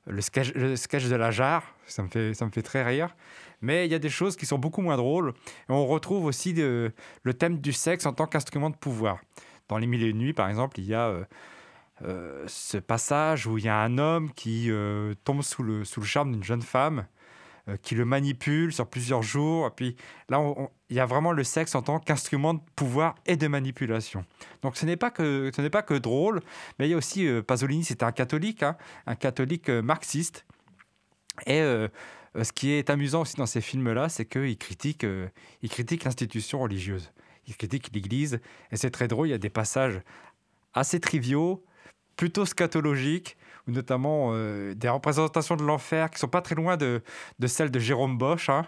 [0.06, 1.64] le, sketch, de la jarre.
[1.86, 3.16] Ça me fait, ça me fait très rire.
[3.62, 5.34] Mais il y a des choses qui sont beaucoup moins drôles.
[5.70, 9.20] Et on retrouve aussi le thème du sexe en tant qu'instrument de pouvoir.
[9.70, 11.14] Dans Les Mille et Une Nuits, par exemple, il y a
[12.48, 14.70] ce passage où il y a un homme qui
[15.24, 17.06] tombe sous le, sous le charme d'une jeune femme
[17.82, 19.68] qui le manipule sur plusieurs jours.
[19.68, 19.96] Et puis
[20.30, 20.42] là,
[20.90, 24.26] il y a vraiment le sexe en tant qu'instrument de pouvoir et de manipulation.
[24.62, 26.42] Donc ce n'est pas que, ce n'est pas que drôle,
[26.78, 28.76] mais il y a aussi, euh, Pasolini, c'était un catholique, hein,
[29.08, 30.46] un catholique euh, marxiste.
[31.48, 31.88] Et euh,
[32.36, 35.28] euh, ce qui est amusant aussi dans ces films-là, c'est qu'il critique, euh,
[35.62, 37.12] il critique l'institution religieuse.
[37.48, 38.40] Il critique l'Église.
[38.72, 40.02] Et c'est très drôle, il y a des passages
[40.74, 41.64] assez triviaux,
[42.16, 47.02] plutôt scatologiques, notamment euh, des représentations de l'enfer qui sont pas très loin de,
[47.46, 48.66] celles de Jérôme Bosch, hein,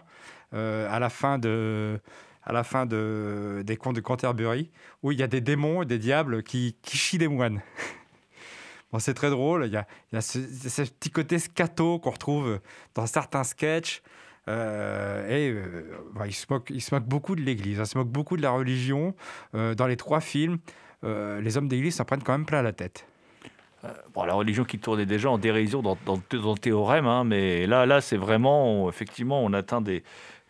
[0.53, 1.99] euh, à la fin de
[2.47, 4.69] à la fin de, des contes de Canterbury,
[5.01, 7.60] où il y a des démons et des diables qui, qui chient des moines.
[8.91, 9.65] bon, c'est très drôle.
[9.65, 10.38] Il y a, il y a ce,
[10.84, 12.60] petit côté scato qu'on retrouve
[12.93, 14.03] dans certains sketchs.
[14.47, 17.84] Euh, et euh, bah, il, se moque, il se moque beaucoup de l'Église, hein.
[17.86, 19.15] il se moque beaucoup de la religion.
[19.53, 20.60] Dans les trois films,
[21.01, 23.08] les hommes d'Église s'en prennent quand même plein la tête.
[24.13, 28.02] Bon, la religion qui tournait déjà en dérision dans, dans, théorème, hein, mais là, là
[28.02, 30.04] c'est vraiment, on- effectivement, on atteint des,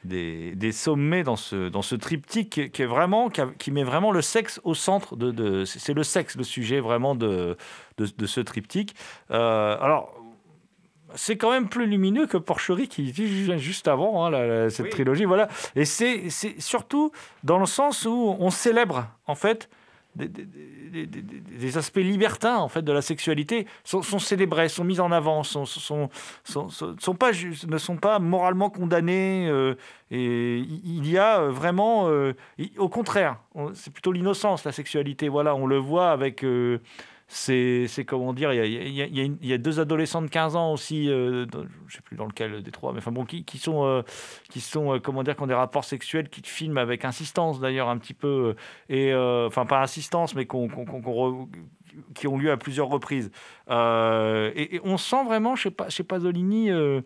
[0.04, 3.72] des, des sommets dans ce, dans ce triptyque qui, qui est vraiment, qui, a- qui
[3.72, 5.32] met vraiment le sexe au centre de.
[5.32, 7.58] de- c'est le sexe, le sujet vraiment de,
[7.98, 8.96] de, de ce triptyque.
[9.32, 10.14] Euh, alors.
[11.18, 14.88] C'est quand même plus lumineux que Porcherie qui vit juste avant hein, la- la- cette
[14.88, 14.92] Oui.
[14.92, 15.48] trilogie, voilà.
[15.78, 17.12] Et c'est c'est surtout
[17.44, 19.70] dans le sens où on célèbre en fait
[20.16, 25.66] des, aspects libertins en fait de la sexualité sont, célébrés, sont mis en avant, sont,
[25.66, 26.10] sont,
[26.44, 26.68] sont,
[27.68, 29.48] ne sont pas moralement condamnés.
[29.50, 29.76] euh,
[30.12, 32.34] et il y a euh, vraiment, euh,
[32.78, 35.30] au contraire, on- c'est plutôt l'innocence la sexualité.
[35.30, 36.46] Voilà, on le voit avec.
[37.28, 41.46] C'est comment dire, il y y y a deux adolescents de 15 ans aussi, euh,
[41.46, 44.04] dans- je sais plus dans lequel des trois, mais enfin bon, qui, qui sont, euh,
[44.50, 47.90] qui sont euh, comment dire, qui ont des rapports sexuels, qui filment avec insistance d'ailleurs
[47.90, 48.56] un petit peu,
[48.90, 49.14] euh, et
[49.48, 51.48] enfin pas insistance, mais qu'on, re-
[52.14, 53.32] qui ont lieu à plusieurs reprises.
[53.70, 57.02] Euh, et, on sent vraiment chez, chez Pasolini, euh,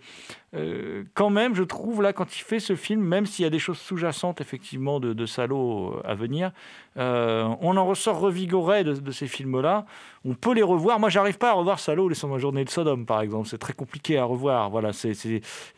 [0.56, 3.52] euh, quand même, je trouve, là, quand il fait ce film, même s'il y a
[3.52, 6.52] des choses sous-jacentes, effectivement, de, de salaud euh, à venir,
[6.98, 9.86] euh, on en ressort revigoré de, ces films-là.
[10.26, 11.00] On peut les revoir.
[11.00, 13.48] Moi, j'arrive pas à revoir Salaud, les 120 journées de Sodome, par exemple.
[13.48, 14.70] C'est très compliqué à revoir.
[14.70, 15.14] Voilà, c'est,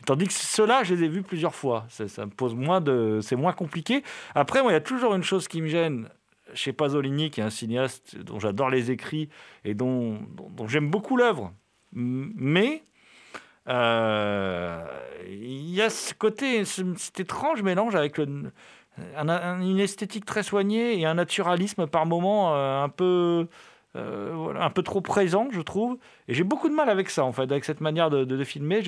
[0.06, 1.84] Tandis que ceux-là, je les ai vus plusieurs fois.
[1.88, 3.20] Ça, ça me pose moins de...
[3.22, 4.02] C'est moins compliqué.
[4.34, 6.08] Après, moi, il y a toujours une chose qui me gêne
[6.54, 9.28] chez Pasolini, qui est un cinéaste dont j'adore les écrits
[9.64, 10.18] et dont,
[10.66, 11.52] j'aime beaucoup l'œuvre.
[11.92, 12.84] Mais
[13.68, 14.84] euh,
[15.28, 18.50] il y a ce côté, ce- cet étrange mélange avec une
[19.78, 23.46] esthétique très soignée et un naturalisme par moments euh, un peu,
[23.94, 25.98] euh, un peu trop présent, je trouve.
[26.28, 28.82] Et j'ai beaucoup de mal avec ça, en fait, avec cette manière de, filmer.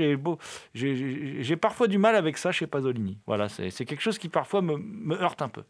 [0.75, 3.19] J'ai parfois du mal avec ça chez Pasolini.
[3.27, 5.63] Voilà, c'est quelque chose qui parfois me heurte un peu.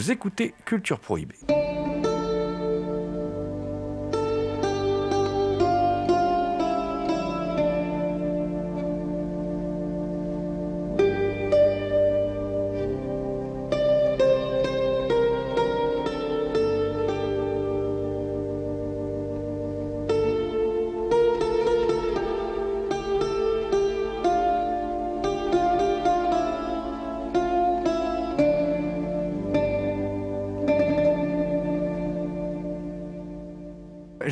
[0.00, 1.36] Vous écoutez Culture Prohibée.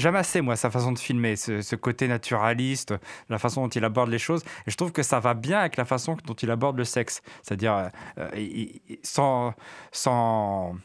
[0.09, 2.95] J'aime assez, moi, sa façon de filmer, ce, côté naturaliste,
[3.29, 4.43] la façon dont il aborde les choses.
[4.67, 7.21] Et je trouve que ça va bien avec la façon dont il aborde le sexe.
[7.43, 7.89] C'est-à-dire, euh,
[8.19, 9.53] euh, sans,
[9.93, 10.77] sans,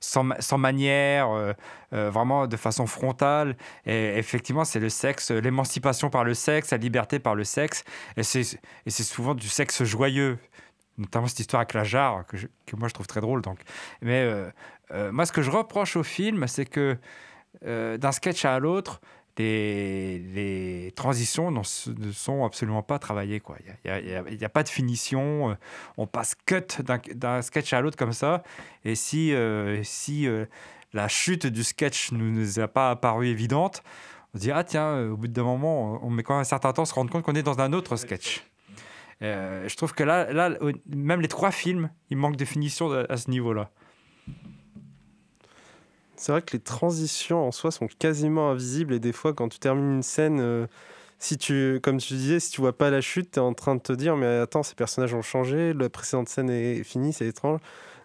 [0.00, 1.52] sans, manière, euh,
[1.90, 3.58] vraiment de façon frontale.
[3.84, 7.84] Et effectivement, c'est le sexe, l'émancipation par le sexe, la liberté par le sexe.
[8.16, 10.38] Et c'est souvent du sexe joyeux
[10.96, 13.58] notamment cette histoire avec la jarre que, que, moi je trouve très drôle donc
[14.00, 14.30] mais
[15.10, 16.96] moi ce que je reproche au film c'est que
[17.64, 19.00] euh, d'un sketch à l'autre,
[19.38, 23.42] les, transitions ne sont absolument pas travaillées.
[23.84, 25.50] Il n'y a, pas de finition.
[25.50, 25.54] Euh,
[25.96, 26.82] on passe cut
[27.14, 28.42] d'un sketch à l'autre comme ça.
[28.84, 30.46] Et si, euh,
[30.92, 33.82] la chute du sketch ne nous a pas apparu évidente,
[34.34, 36.72] on se dit, ah tiens, au bout d'un moment, on met quand même un certain
[36.72, 38.44] temps à se rendre compte qu'on est dans un autre sketch.
[39.20, 40.50] je trouve que là, là,
[40.86, 43.70] même les trois films, il manque de finition à ce niveau-là.
[46.16, 49.58] C'est vrai que les transitions en soi sont quasiment invisibles et des fois quand tu
[49.58, 50.66] termines une scène, euh,
[51.18, 53.74] si tu, comme tu disais, si tu vois pas la chute, tu es en train
[53.74, 57.26] de te dire mais attends, ces personnages ont changé, la précédente scène est finie, c'est
[57.26, 57.60] étrange.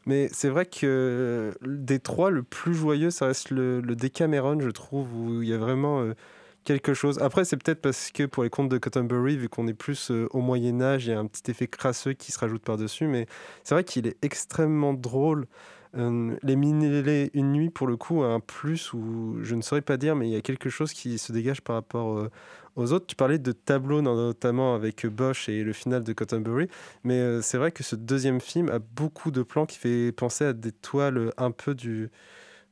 [0.05, 4.59] Mais c'est vrai que euh, des trois, le plus joyeux, ça reste le, le Decameron,
[4.59, 6.15] je trouve, où il y a vraiment euh,
[6.63, 7.19] quelque chose.
[7.19, 10.39] Après, c'est peut-être parce que pour les contes de Cottonbury, vu qu'on est plus au
[10.41, 13.07] Moyen Âge, il y a un petit effet crasseux qui se rajoute par-dessus.
[13.07, 13.27] Mais
[13.63, 15.47] c'est vrai qu'il est extrêmement drôle.
[15.95, 16.87] Euh, les mini
[17.33, 20.31] une nuit, pour le coup, un plus où je ne saurais pas dire, mais il
[20.31, 22.29] y a quelque chose qui se dégage par rapport euh,
[22.75, 23.07] aux autres.
[23.07, 26.67] Tu parlais de tableaux, notamment avec Bosch et le final de Cottonbury,
[27.03, 30.45] mais euh, c'est vrai que ce deuxième film a beaucoup de plans qui fait penser
[30.45, 32.09] à des toiles un peu du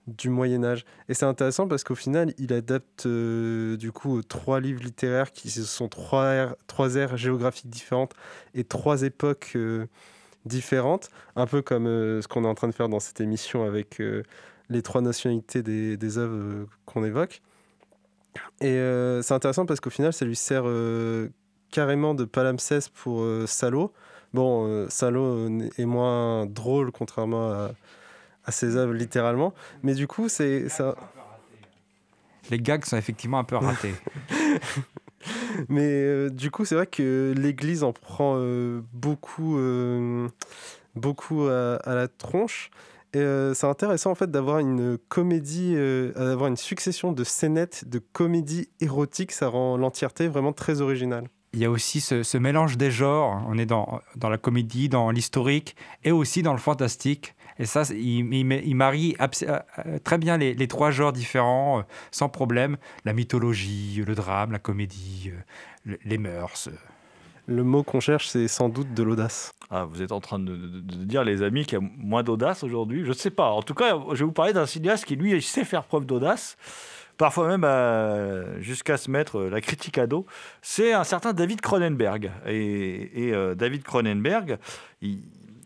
[0.07, 0.85] du Moyen Âge.
[1.09, 5.89] Et c'est intéressant parce qu'au final, il adapte du coup trois livres littéraires qui sont
[5.89, 8.13] trois ères, trois ères géographiques différentes
[8.53, 9.57] et trois époques
[10.47, 13.63] différentes, un peu comme euh, ce qu'on est en train de faire dans cette émission
[13.63, 14.23] avec euh,
[14.69, 17.41] les trois nationalités des, des œuvres euh, qu'on évoque.
[18.61, 18.79] Et
[19.23, 20.65] c'est intéressant parce qu'au final, ça lui sert
[21.71, 23.91] carrément de palimpseste pour Salo.
[24.31, 27.71] Bon, Salo est moins drôle contrairement à,
[28.45, 30.93] à ses œuvres littéralement, mais du coup, c'est ça.
[32.51, 33.95] Les gags sont effectivement un peu ratés.
[35.69, 40.27] Mais euh, du coup, c'est vrai que l'Église en prend euh, beaucoup, euh,
[40.95, 42.69] beaucoup à, la tronche.
[43.13, 43.23] Et
[43.55, 45.75] c'est intéressant en fait d'avoir une comédie,
[46.15, 49.31] d'avoir une succession de scénettes de comédies érotiques.
[49.31, 51.27] Ça rend l'entièreté vraiment très originale.
[51.53, 53.43] Il y a aussi ce, mélange des genres.
[53.47, 57.33] On est dans, dans la comédie, dans l'historique et aussi dans le fantastique.
[57.59, 62.77] Et ça, il, il, marie euh, très bien les, trois genres différents, euh, sans problème.
[63.05, 65.31] La mythologie, le drame, la comédie,
[65.87, 66.69] euh, les mœurs.
[67.47, 69.53] Le mot qu'on cherche, c'est sans doute de l'audace.
[69.69, 73.03] Ah, vous êtes en train de, dire, les amis, qu'il y a moins d'audace aujourd'hui?
[73.03, 73.49] Je ne sais pas.
[73.51, 76.57] En tout cas, je vais vous parler d'un cinéaste qui, lui, sait faire preuve d'audace
[77.17, 80.27] parfois même jusqu'à se mettre la critique à dos,
[80.61, 82.31] c'est un certain David Cronenberg.
[82.45, 84.59] Et, David Cronenberg,
[85.01, 85.23] il,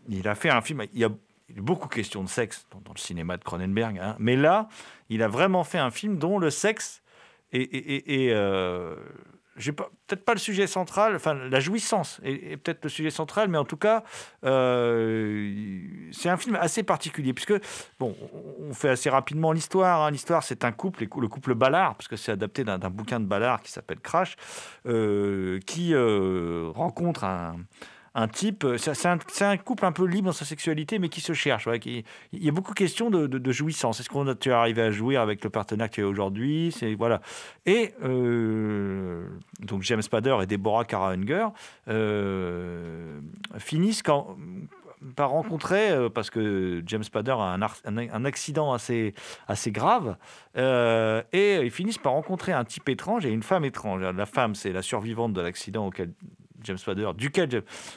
[0.08, 1.10] il, a fait un film, il y a
[1.52, 4.16] il a beaucoup question de sexe dans, le cinéma de Cronenberg, hein.
[4.18, 4.68] mais là,
[5.08, 7.02] il a vraiment fait un film dont le sexe
[7.52, 8.96] est, euh,
[9.56, 13.66] peut-être pas le sujet central, enfin la jouissance est, peut-être le sujet central, mais en
[13.66, 14.02] tout cas,
[14.44, 17.54] euh, c'est un film assez particulier, puisque,
[17.98, 18.16] bon,
[18.60, 20.02] on fait assez rapidement l'histoire.
[20.02, 20.10] Hein.
[20.10, 23.60] L'histoire, c'est un couple, le couple Ballard, parce que c'est adapté d'un bouquin de Ballard
[23.60, 24.36] qui s'appelle Crash,
[24.86, 27.56] euh, qui rencontre un
[28.14, 31.32] un type, euh, c'est un, couple un peu libre dans sa sexualité, mais qui se
[31.32, 31.68] cherche.
[31.84, 34.00] il y a beaucoup de questions de, jouissance.
[34.00, 36.74] Est-ce qu'on tu es arrivé à jouir avec le partenaire que tu as aujourd'hui?
[36.98, 37.20] Voilà.
[37.66, 39.26] Et euh,
[39.60, 41.14] donc James Spader et Deborah Kara
[41.88, 43.20] euh,
[43.58, 44.36] finissent quand,
[45.16, 49.14] par rencontrer, parce que James Spader a un, accident assez
[49.68, 50.16] grave,
[50.56, 54.02] et ils finissent par rencontrer un type étrange et une femme étrange.
[54.02, 56.12] La femme, c'est la survivante de l'accident auquel
[56.64, 57.10] James Spader,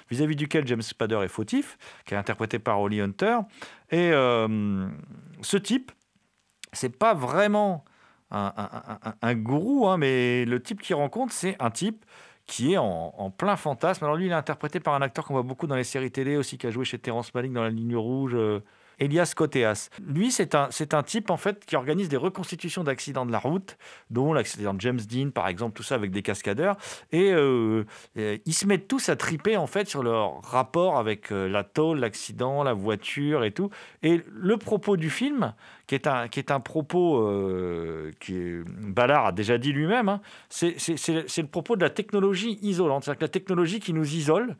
[0.09, 3.39] vis-à-vis duquel James Spader est fautif, qui est interprété par Holly Hunter.
[3.91, 4.87] Et euh,
[5.41, 5.91] ce type,
[6.73, 7.85] c'est pas vraiment
[8.31, 12.05] un, gourou, hein, mais le type qu'il rencontre, c'est un type
[12.45, 14.03] qui est en, plein fantasme.
[14.03, 16.37] Alors lui, il est interprété par un acteur qu'on voit beaucoup dans les séries télé
[16.37, 18.35] aussi, qui a joué chez Terrence Malick dans La Ligne Rouge.
[18.35, 18.59] Euh,
[18.99, 19.89] Elias Koteas.
[20.05, 23.39] Lui, c'est un, c'est un type en fait qui organise des reconstitutions d'accidents de la
[23.39, 23.77] route,
[24.09, 26.77] dont l'accident de James Dean, par exemple, tout ça avec des cascadeurs.
[27.11, 27.83] Et euh,
[28.15, 31.99] ils se mettent tous à triper en fait sur leur rapport avec euh, la tôle,
[31.99, 33.69] l'accident, la voiture et tout.
[34.03, 35.53] Et le propos du film,
[35.87, 40.09] qui est un, qui est un propos euh, qui est, Ballard a déjà dit lui-même,
[40.09, 43.79] hein, c'est, c'est- c'est- c'est le propos de la technologie isolante, c'est-à-dire que la technologie
[43.79, 44.55] qui nous isole.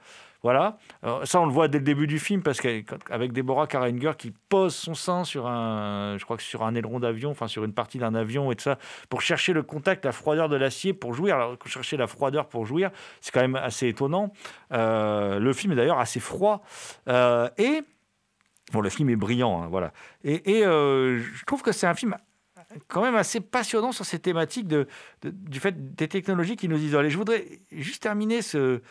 [0.45, 0.77] Voilà,
[1.23, 4.75] ça on le voit dès le début du film parce qu'avec Deborah Karanger qui pose
[4.75, 7.97] son sein sur un, je crois que sur un aileron d'avion, enfin sur une partie
[7.97, 8.77] d'un avion et tout ça,
[9.09, 11.33] pour chercher le contact, la froideur de l'acier pour jouir.
[11.37, 12.91] Alors chercher la froideur pour jouir,
[13.21, 14.33] c'est quand même assez étonnant.
[14.71, 16.61] Euh, le film est d'ailleurs assez froid
[17.07, 17.81] Euh, et
[18.71, 19.93] bon, le film est brillant, hein, voilà.
[20.23, 22.15] Et, euh, je trouve que c'est un film
[22.87, 24.87] quand même assez passionnant sur ces thématiques de-
[25.23, 27.05] du fait des technologies qui nous isolent.
[27.07, 28.81] Et je voudrais juste terminer ce,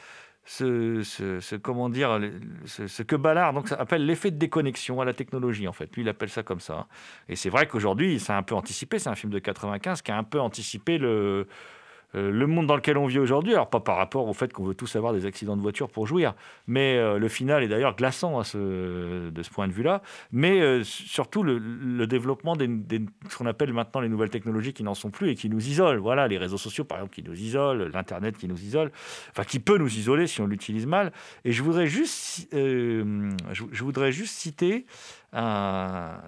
[0.45, 2.21] ce, ce- ce- comment dire,
[2.67, 5.95] ce, que Ballard donc, ça appelle l'effet de déconnexion à la technologie, en fait.
[5.97, 6.87] Lui, il appelle ça comme ça.
[7.29, 8.99] Et c'est vrai qu'aujourd'hui, c'est un peu anticipé.
[8.99, 11.47] C'est un film de 95 qui a un peu anticipé le,
[12.15, 13.53] euh, le monde dans lequel on vit aujourd'hui.
[13.55, 16.07] Alors, pas par rapport au fait qu'on veut tous avoir des accidents de voiture pour
[16.07, 16.35] jouir,
[16.67, 20.03] mais euh, le final est d'ailleurs glaçant à ce, de ce point de vue-là.
[20.33, 24.83] Mais euh, surtout, le, développement des, des- ce qu'on appelle maintenant les nouvelles technologies qui
[24.83, 26.01] n'en sont plus et qui nous isolent.
[26.01, 28.91] Voilà, les réseaux sociaux, par exemple, qui nous isolent, l'Internet qui nous isole,
[29.31, 31.13] enfin, qui peut nous isoler si on l'utilise mal.
[31.45, 34.87] Et je voudrais juste, je, je voudrais juste citer
[35.35, 36.21] un-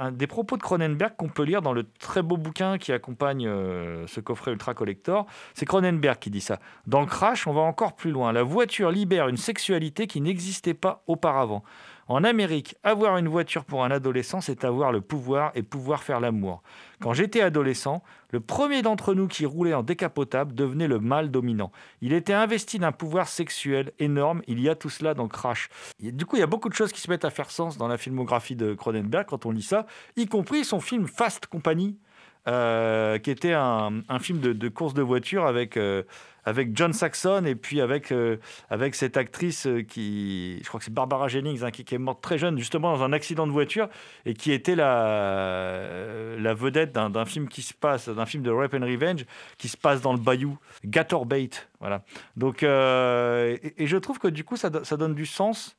[0.00, 3.46] un des propos de Cronenberg qu'on peut lire dans le très beau bouquin qui accompagne
[3.46, 5.26] euh, ce coffret Ultra Collector.
[5.54, 6.58] C'est Cronenberg qui dit ça.
[6.86, 8.32] Dans Crash, on va encore plus loin.
[8.32, 11.62] La voiture libère une sexualité qui n'existait pas auparavant.
[12.06, 16.20] En Amérique, avoir une voiture pour un adolescent, c'est avoir le pouvoir et pouvoir faire
[16.20, 16.62] l'amour.
[17.00, 21.72] Quand j'étais adolescent, le premier d'entre nous qui roulait en décapotable devenait le mâle dominant.
[22.02, 24.42] Il était investi d'un pouvoir sexuel énorme.
[24.46, 25.70] Il y a tout cela dans Crash.
[26.00, 27.88] Du coup, il y a beaucoup de choses qui se mettent à faire sens dans
[27.88, 29.86] la filmographie de Cronenberg quand on lit ça,
[30.16, 31.96] y compris son film Fast Company,
[32.46, 36.02] euh, qui était un, film de, de course de voiture avec, euh,
[36.44, 38.36] avec John Saxon et puis avec, euh,
[38.68, 42.36] avec cette actrice qui, je crois que c'est Barbara Jennings, hein, qui, est morte très
[42.36, 43.88] jeune, justement dans un accident de voiture
[44.26, 48.84] et qui était la, vedette d'un film qui se passe, d'un film de Rape and
[48.84, 49.24] Revenge
[49.56, 51.48] qui se passe dans le bayou, Gator Bait.
[51.80, 52.02] Voilà.
[52.36, 55.78] Donc, et, je trouve que du coup, ça, do- ça donne du sens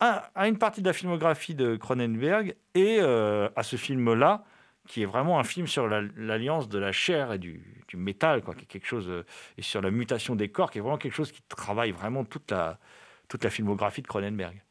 [0.00, 4.44] à, une partie de la filmographie de Cronenberg et à ce film-là,
[4.88, 8.42] qui est vraiment un film sur la- l'alliance de la chair et du, du métal,
[8.42, 9.24] quoi, qui est quelque chose, euh,
[9.58, 12.50] et sur la mutation des corps, qui est vraiment quelque chose qui travaille vraiment toute
[12.50, 12.78] la,
[13.28, 14.63] toute la filmographie de Cronenberg.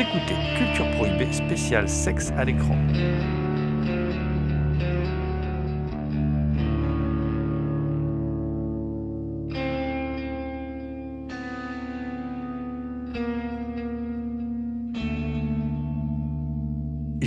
[0.00, 2.76] Écoutez Culture Prohibée spécial sexe à l'écran.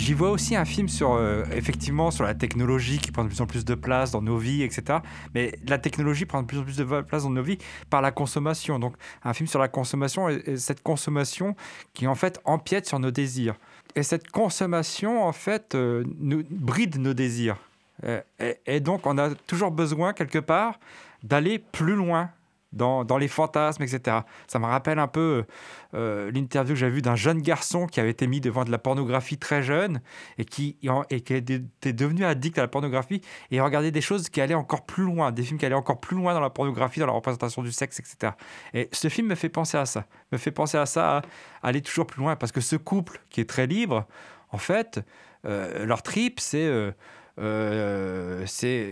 [0.03, 3.39] J'y vois aussi un film sur, euh, effectivement, sur la technologie qui prend de plus
[3.39, 4.99] en plus de place dans nos vies, etc.
[5.33, 7.57] Mais la technologie prend de plus en plus de place dans nos vies
[7.89, 8.79] par la consommation.
[8.79, 11.55] Donc, un film sur la consommation et, et cette consommation
[11.93, 13.55] qui, en fait, empiète sur nos désirs.
[13.95, 17.55] Et cette consommation, en fait, euh, nous bride nos désirs.
[18.03, 18.19] Euh,
[18.65, 20.81] et donc, on a toujours besoin, quelque part,
[21.23, 22.29] d'aller plus loin
[22.73, 24.17] dans, les fantasmes, etc.
[24.47, 25.45] Ça me rappelle un peu
[25.93, 28.77] euh, l'interview que j'ai vue d'un jeune garçon qui avait été mis devant de la
[28.77, 30.01] pornographie très jeune
[30.37, 30.77] et qui,
[31.09, 33.21] était devenu addict à la pornographie
[33.51, 36.17] et regardait des choses qui allaient encore plus loin, des films qui allaient encore plus
[36.17, 38.33] loin dans la pornographie, dans la représentation du sexe, etc.
[38.73, 41.21] Et ce film me fait penser à ça, me fait penser à ça, à
[41.61, 44.05] aller toujours plus loin, parce que ce couple qui est très libre,
[44.49, 44.99] en fait,
[45.45, 46.65] euh, leur trip, c'est...
[46.65, 46.91] Euh,
[47.39, 48.45] euh,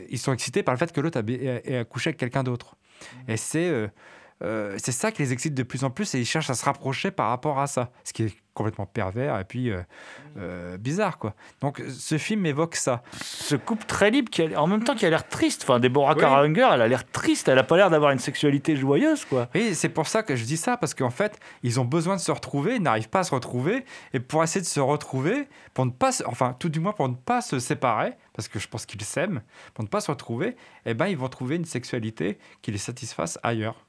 [0.10, 2.76] ils sont excités par le fait que l'autre a, a, a couché avec quelqu'un d'autre.
[3.28, 3.92] Et c'est
[4.42, 6.66] euh, c'est ça qui les excite de plus en plus et ils cherchent à se
[6.66, 9.82] rapprocher par rapport à ça, ce qui est complètement pervers et puis euh,
[10.38, 11.36] euh, bizarre quoi.
[11.62, 13.02] Donc ce film évoque ça.
[13.22, 15.64] Ce couple très libre qui a, en même temps qui a l'air triste.
[15.64, 16.22] Enfin, Deborah oui.
[16.22, 17.48] Karanger, elle a l'air triste.
[17.48, 19.48] Elle a pas l'air d'avoir une sexualité joyeuse quoi.
[19.56, 22.22] Oui, c'est pour ça que je dis ça parce qu'en fait ils ont besoin de
[22.22, 25.86] se retrouver, ils n'arrivent pas à se retrouver et pour essayer de se retrouver, pour
[25.86, 28.68] ne pas, se, enfin tout du moins pour ne pas se séparer, parce que je
[28.68, 29.42] pense qu'ils s'aiment,
[29.74, 33.40] pour ne pas se retrouver, eh ben ils vont trouver une sexualité qui les satisfasse
[33.44, 33.86] ailleurs.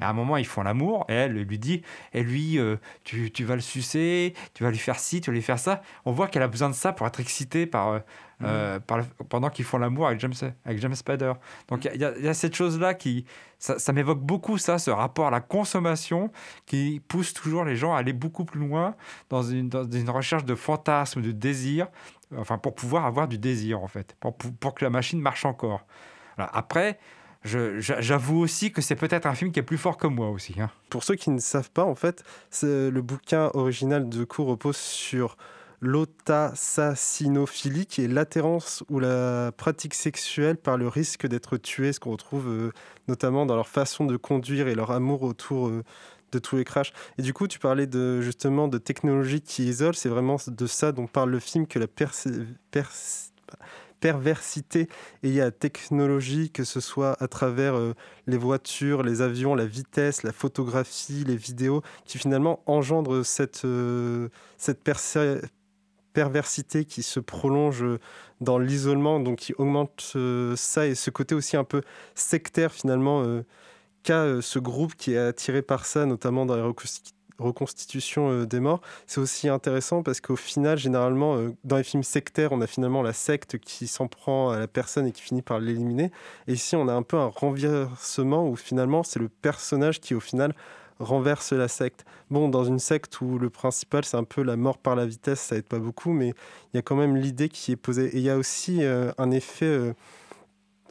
[0.00, 1.82] Et à un moment, ils font l'amour, et elle lui dit,
[2.12, 5.34] et lui, euh, tu, tu, vas le sucer, tu vas lui faire ci, tu vas
[5.34, 5.82] lui faire ça.
[6.04, 8.44] On voit qu'elle a besoin de ça pour être excitée par, euh, mmh.
[8.44, 10.34] euh, par le, pendant qu'ils font l'amour avec James,
[10.64, 11.32] avec James Spader.
[11.68, 13.26] Donc il y, y, a cette chose-là qui,
[13.58, 16.30] ça, ça m'évoque beaucoup ça, ce rapport à la consommation
[16.66, 18.94] qui pousse toujours les gens à aller beaucoup plus loin
[19.30, 21.88] dans une, dans une recherche de fantasme, de désir,
[22.36, 25.44] enfin pour pouvoir avoir du désir en fait, pour, pour, pour que la machine marche
[25.44, 25.84] encore.
[26.38, 26.98] Après,
[27.44, 30.54] j'avoue aussi que c'est peut-être un film qui est plus fort que moi aussi.
[30.60, 30.70] Hein.
[30.90, 32.24] Pour ceux qui ne savent pas, en fait,
[32.62, 35.36] le bouquin original de cours repose sur
[35.82, 42.12] l'autassacinophilie, qui est l'atterrance ou la pratique sexuelle par le risque d'être tué, ce qu'on
[42.12, 42.70] retrouve euh,
[43.08, 45.82] notamment dans leur façon de conduire et leur amour autour euh,
[46.30, 46.92] de tous les crashs.
[47.18, 50.92] Et du coup, tu parlais de, justement de technologie qui isole, c'est vraiment de ça
[50.92, 52.28] dont parle le film, que la perce,
[52.70, 53.32] perce,
[54.02, 54.88] perversité
[55.22, 57.94] et a la technologie, que ce soit à travers euh,
[58.26, 64.28] les voitures, les avions, la vitesse, la photographie, les vidéos, qui finalement engendrent cette, euh,
[64.58, 64.82] cette
[66.12, 67.84] perversité qui se prolonge
[68.40, 71.82] dans l'isolement, donc qui augmente euh, ça et ce côté aussi un peu
[72.14, 73.44] sectaire finalement euh,
[74.02, 76.62] qu'a euh, ce groupe qui est attiré par ça, notamment dans les
[77.38, 82.02] reconstitution euh, des morts, c'est aussi intéressant parce qu'au final, généralement, euh, dans les films
[82.02, 85.42] sectaires, on a finalement la secte qui s'en prend à la personne et qui finit
[85.42, 86.10] par l'éliminer.
[86.48, 90.20] Et ici, on a un peu un renversement où finalement, c'est le personnage qui, au
[90.20, 90.54] final,
[90.98, 92.04] renverse la secte.
[92.30, 95.40] Bon, dans une secte où le principal, c'est un peu la mort par la vitesse,
[95.40, 98.06] ça aide pas beaucoup, mais il y a quand même l'idée qui est posée.
[98.14, 99.94] Et il y a aussi euh, un effet...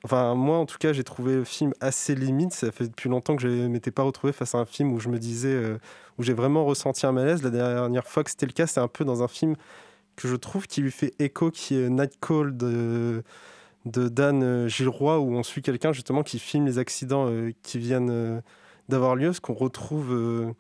[0.03, 2.53] Enfin, moi, en tout cas, j'ai trouvé le film assez limite.
[2.53, 4.99] Ça fait depuis longtemps que je ne m'étais pas retrouvé face à un film où
[4.99, 5.77] je me disais, euh,
[6.17, 7.43] où j'ai vraiment ressenti un malaise.
[7.43, 9.55] La dernière fois que c'était le cas, c'est un peu dans un film
[10.15, 13.23] que je trouve qui lui fait écho, qui est Night Call de,
[13.85, 18.41] Dan Gilroy, où on suit quelqu'un justement qui filme les accidents euh, qui viennent euh,
[18.89, 20.53] d'avoir lieu, ce qu'on retrouve euh,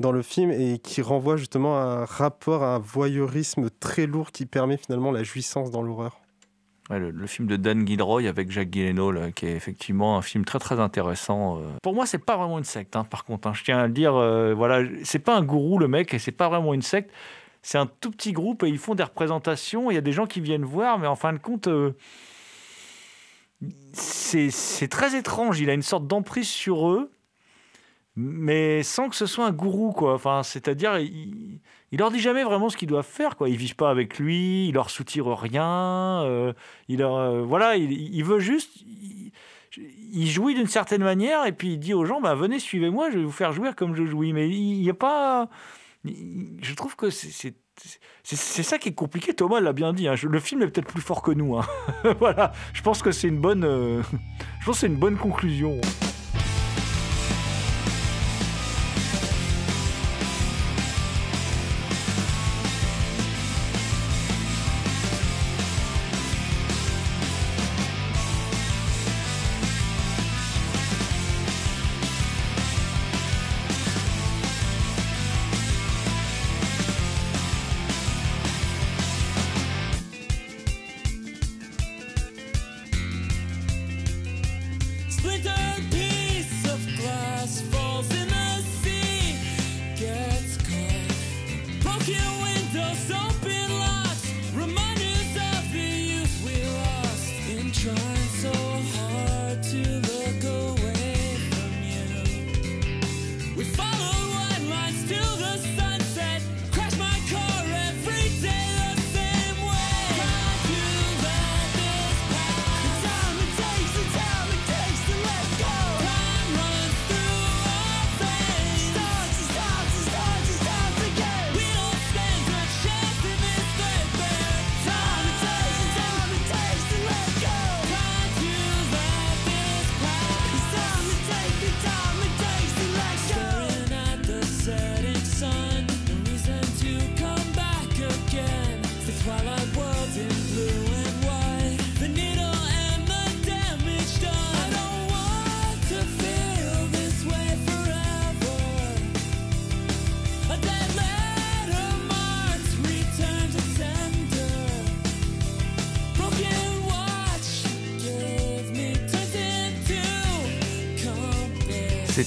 [0.00, 4.32] dans le film et qui renvoie justement à un rapport à un voyeurisme très lourd
[4.32, 6.21] qui permet finalement la jouissance dans l'horreur.
[6.90, 10.80] Le, film de Dan Gilroy avec Jacques Gyllenhaal, qui est effectivement un film très très
[10.80, 11.58] intéressant.
[11.58, 11.62] Euh.
[11.82, 13.48] Pour moi, c'est pas vraiment une secte, hein, par contre.
[13.48, 16.18] Hein, je tiens à le dire, euh, voilà, c'est pas un gourou le mec, et
[16.18, 17.10] c'est pas vraiment une secte.
[17.62, 19.90] C'est un tout petit groupe et ils font des représentations.
[19.90, 21.92] Il y a des gens qui viennent voir, mais en fin de compte, euh,
[23.92, 25.60] c'est très étrange.
[25.60, 27.12] Il a une sorte d'emprise sur eux,
[28.16, 30.14] mais sans que ce soit un gourou, quoi.
[30.14, 31.60] Enfin, c'est-à-dire, il,
[31.92, 33.48] il leur dit jamais vraiment ce qu'ils doivent faire, quoi.
[33.48, 36.22] Ils vivent pas avec lui, il leur soutire rien.
[36.24, 36.52] Euh,
[36.88, 38.80] il leur, euh, voilà, il, veut juste.
[38.82, 39.32] Il,
[40.12, 43.18] il jouit d'une certaine manière et puis il dit aux gens, bah venez, suivez-moi, je
[43.18, 44.32] vais vous faire jouir comme je jouis.
[44.32, 45.48] Mais il n'y a pas.
[46.04, 47.54] Je trouve que c'est
[48.22, 50.08] c'est ça qui est compliqué, Thomas l'a bien dit.
[50.08, 50.14] Hein.
[50.22, 51.56] Le film est peut-être plus fort que nous.
[51.56, 51.66] Hein.
[52.18, 54.02] voilà, je pense que c'est une bonne, euh,
[54.60, 55.80] je pense c'est une bonne conclusion.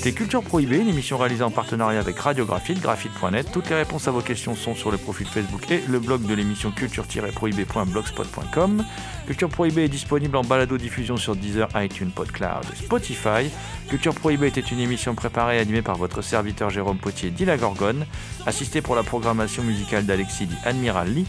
[0.06, 3.52] C'était Culture Prohibée, une émission réalisée en partenariat avec Radiographite, graphite.net.
[3.52, 6.36] Toutes les réponses à vos questions sont sur le profil Facebook et le blog de
[6.36, 8.86] l'émission culture-prohibée.blogspot.com.
[9.26, 13.50] Culture Prohibée est disponible en balado-diffusion sur Deezer, iTunes, PodCloud Spotify.
[13.90, 18.06] Culture Prohibée était une émission préparée et animée par votre serviteur Jérôme Potier dit Gorgone,
[18.46, 21.26] assisté pour la programmation musicale d'Alexis dit Admiral Lee.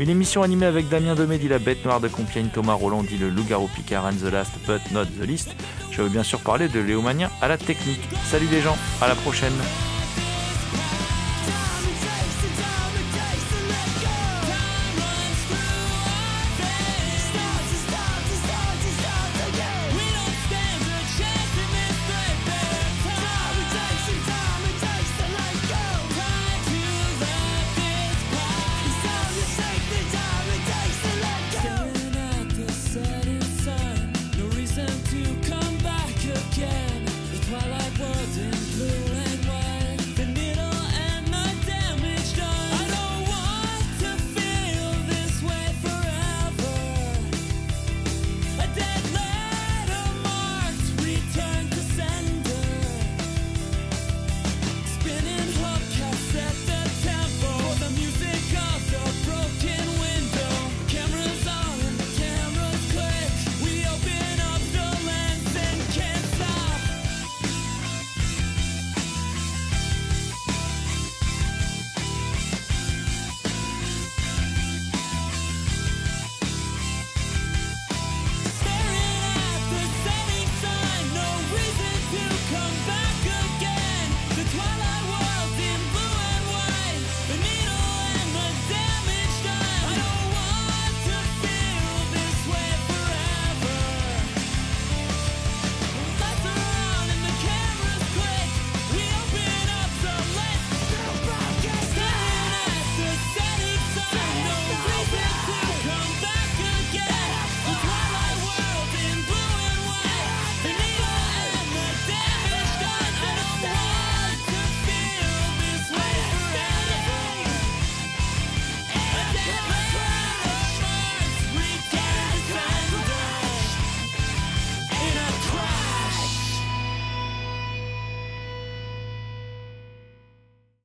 [0.00, 3.18] Une émission animée avec Damien Demé dit la Bête Noire de Compiègne, Thomas Roland dit
[3.18, 5.54] le Loup-garou Picard and the Last but not the least.
[5.90, 8.00] Je veux bien sûr parler de Léomania à la technique.
[8.24, 9.52] Salut les gens, à la prochaine.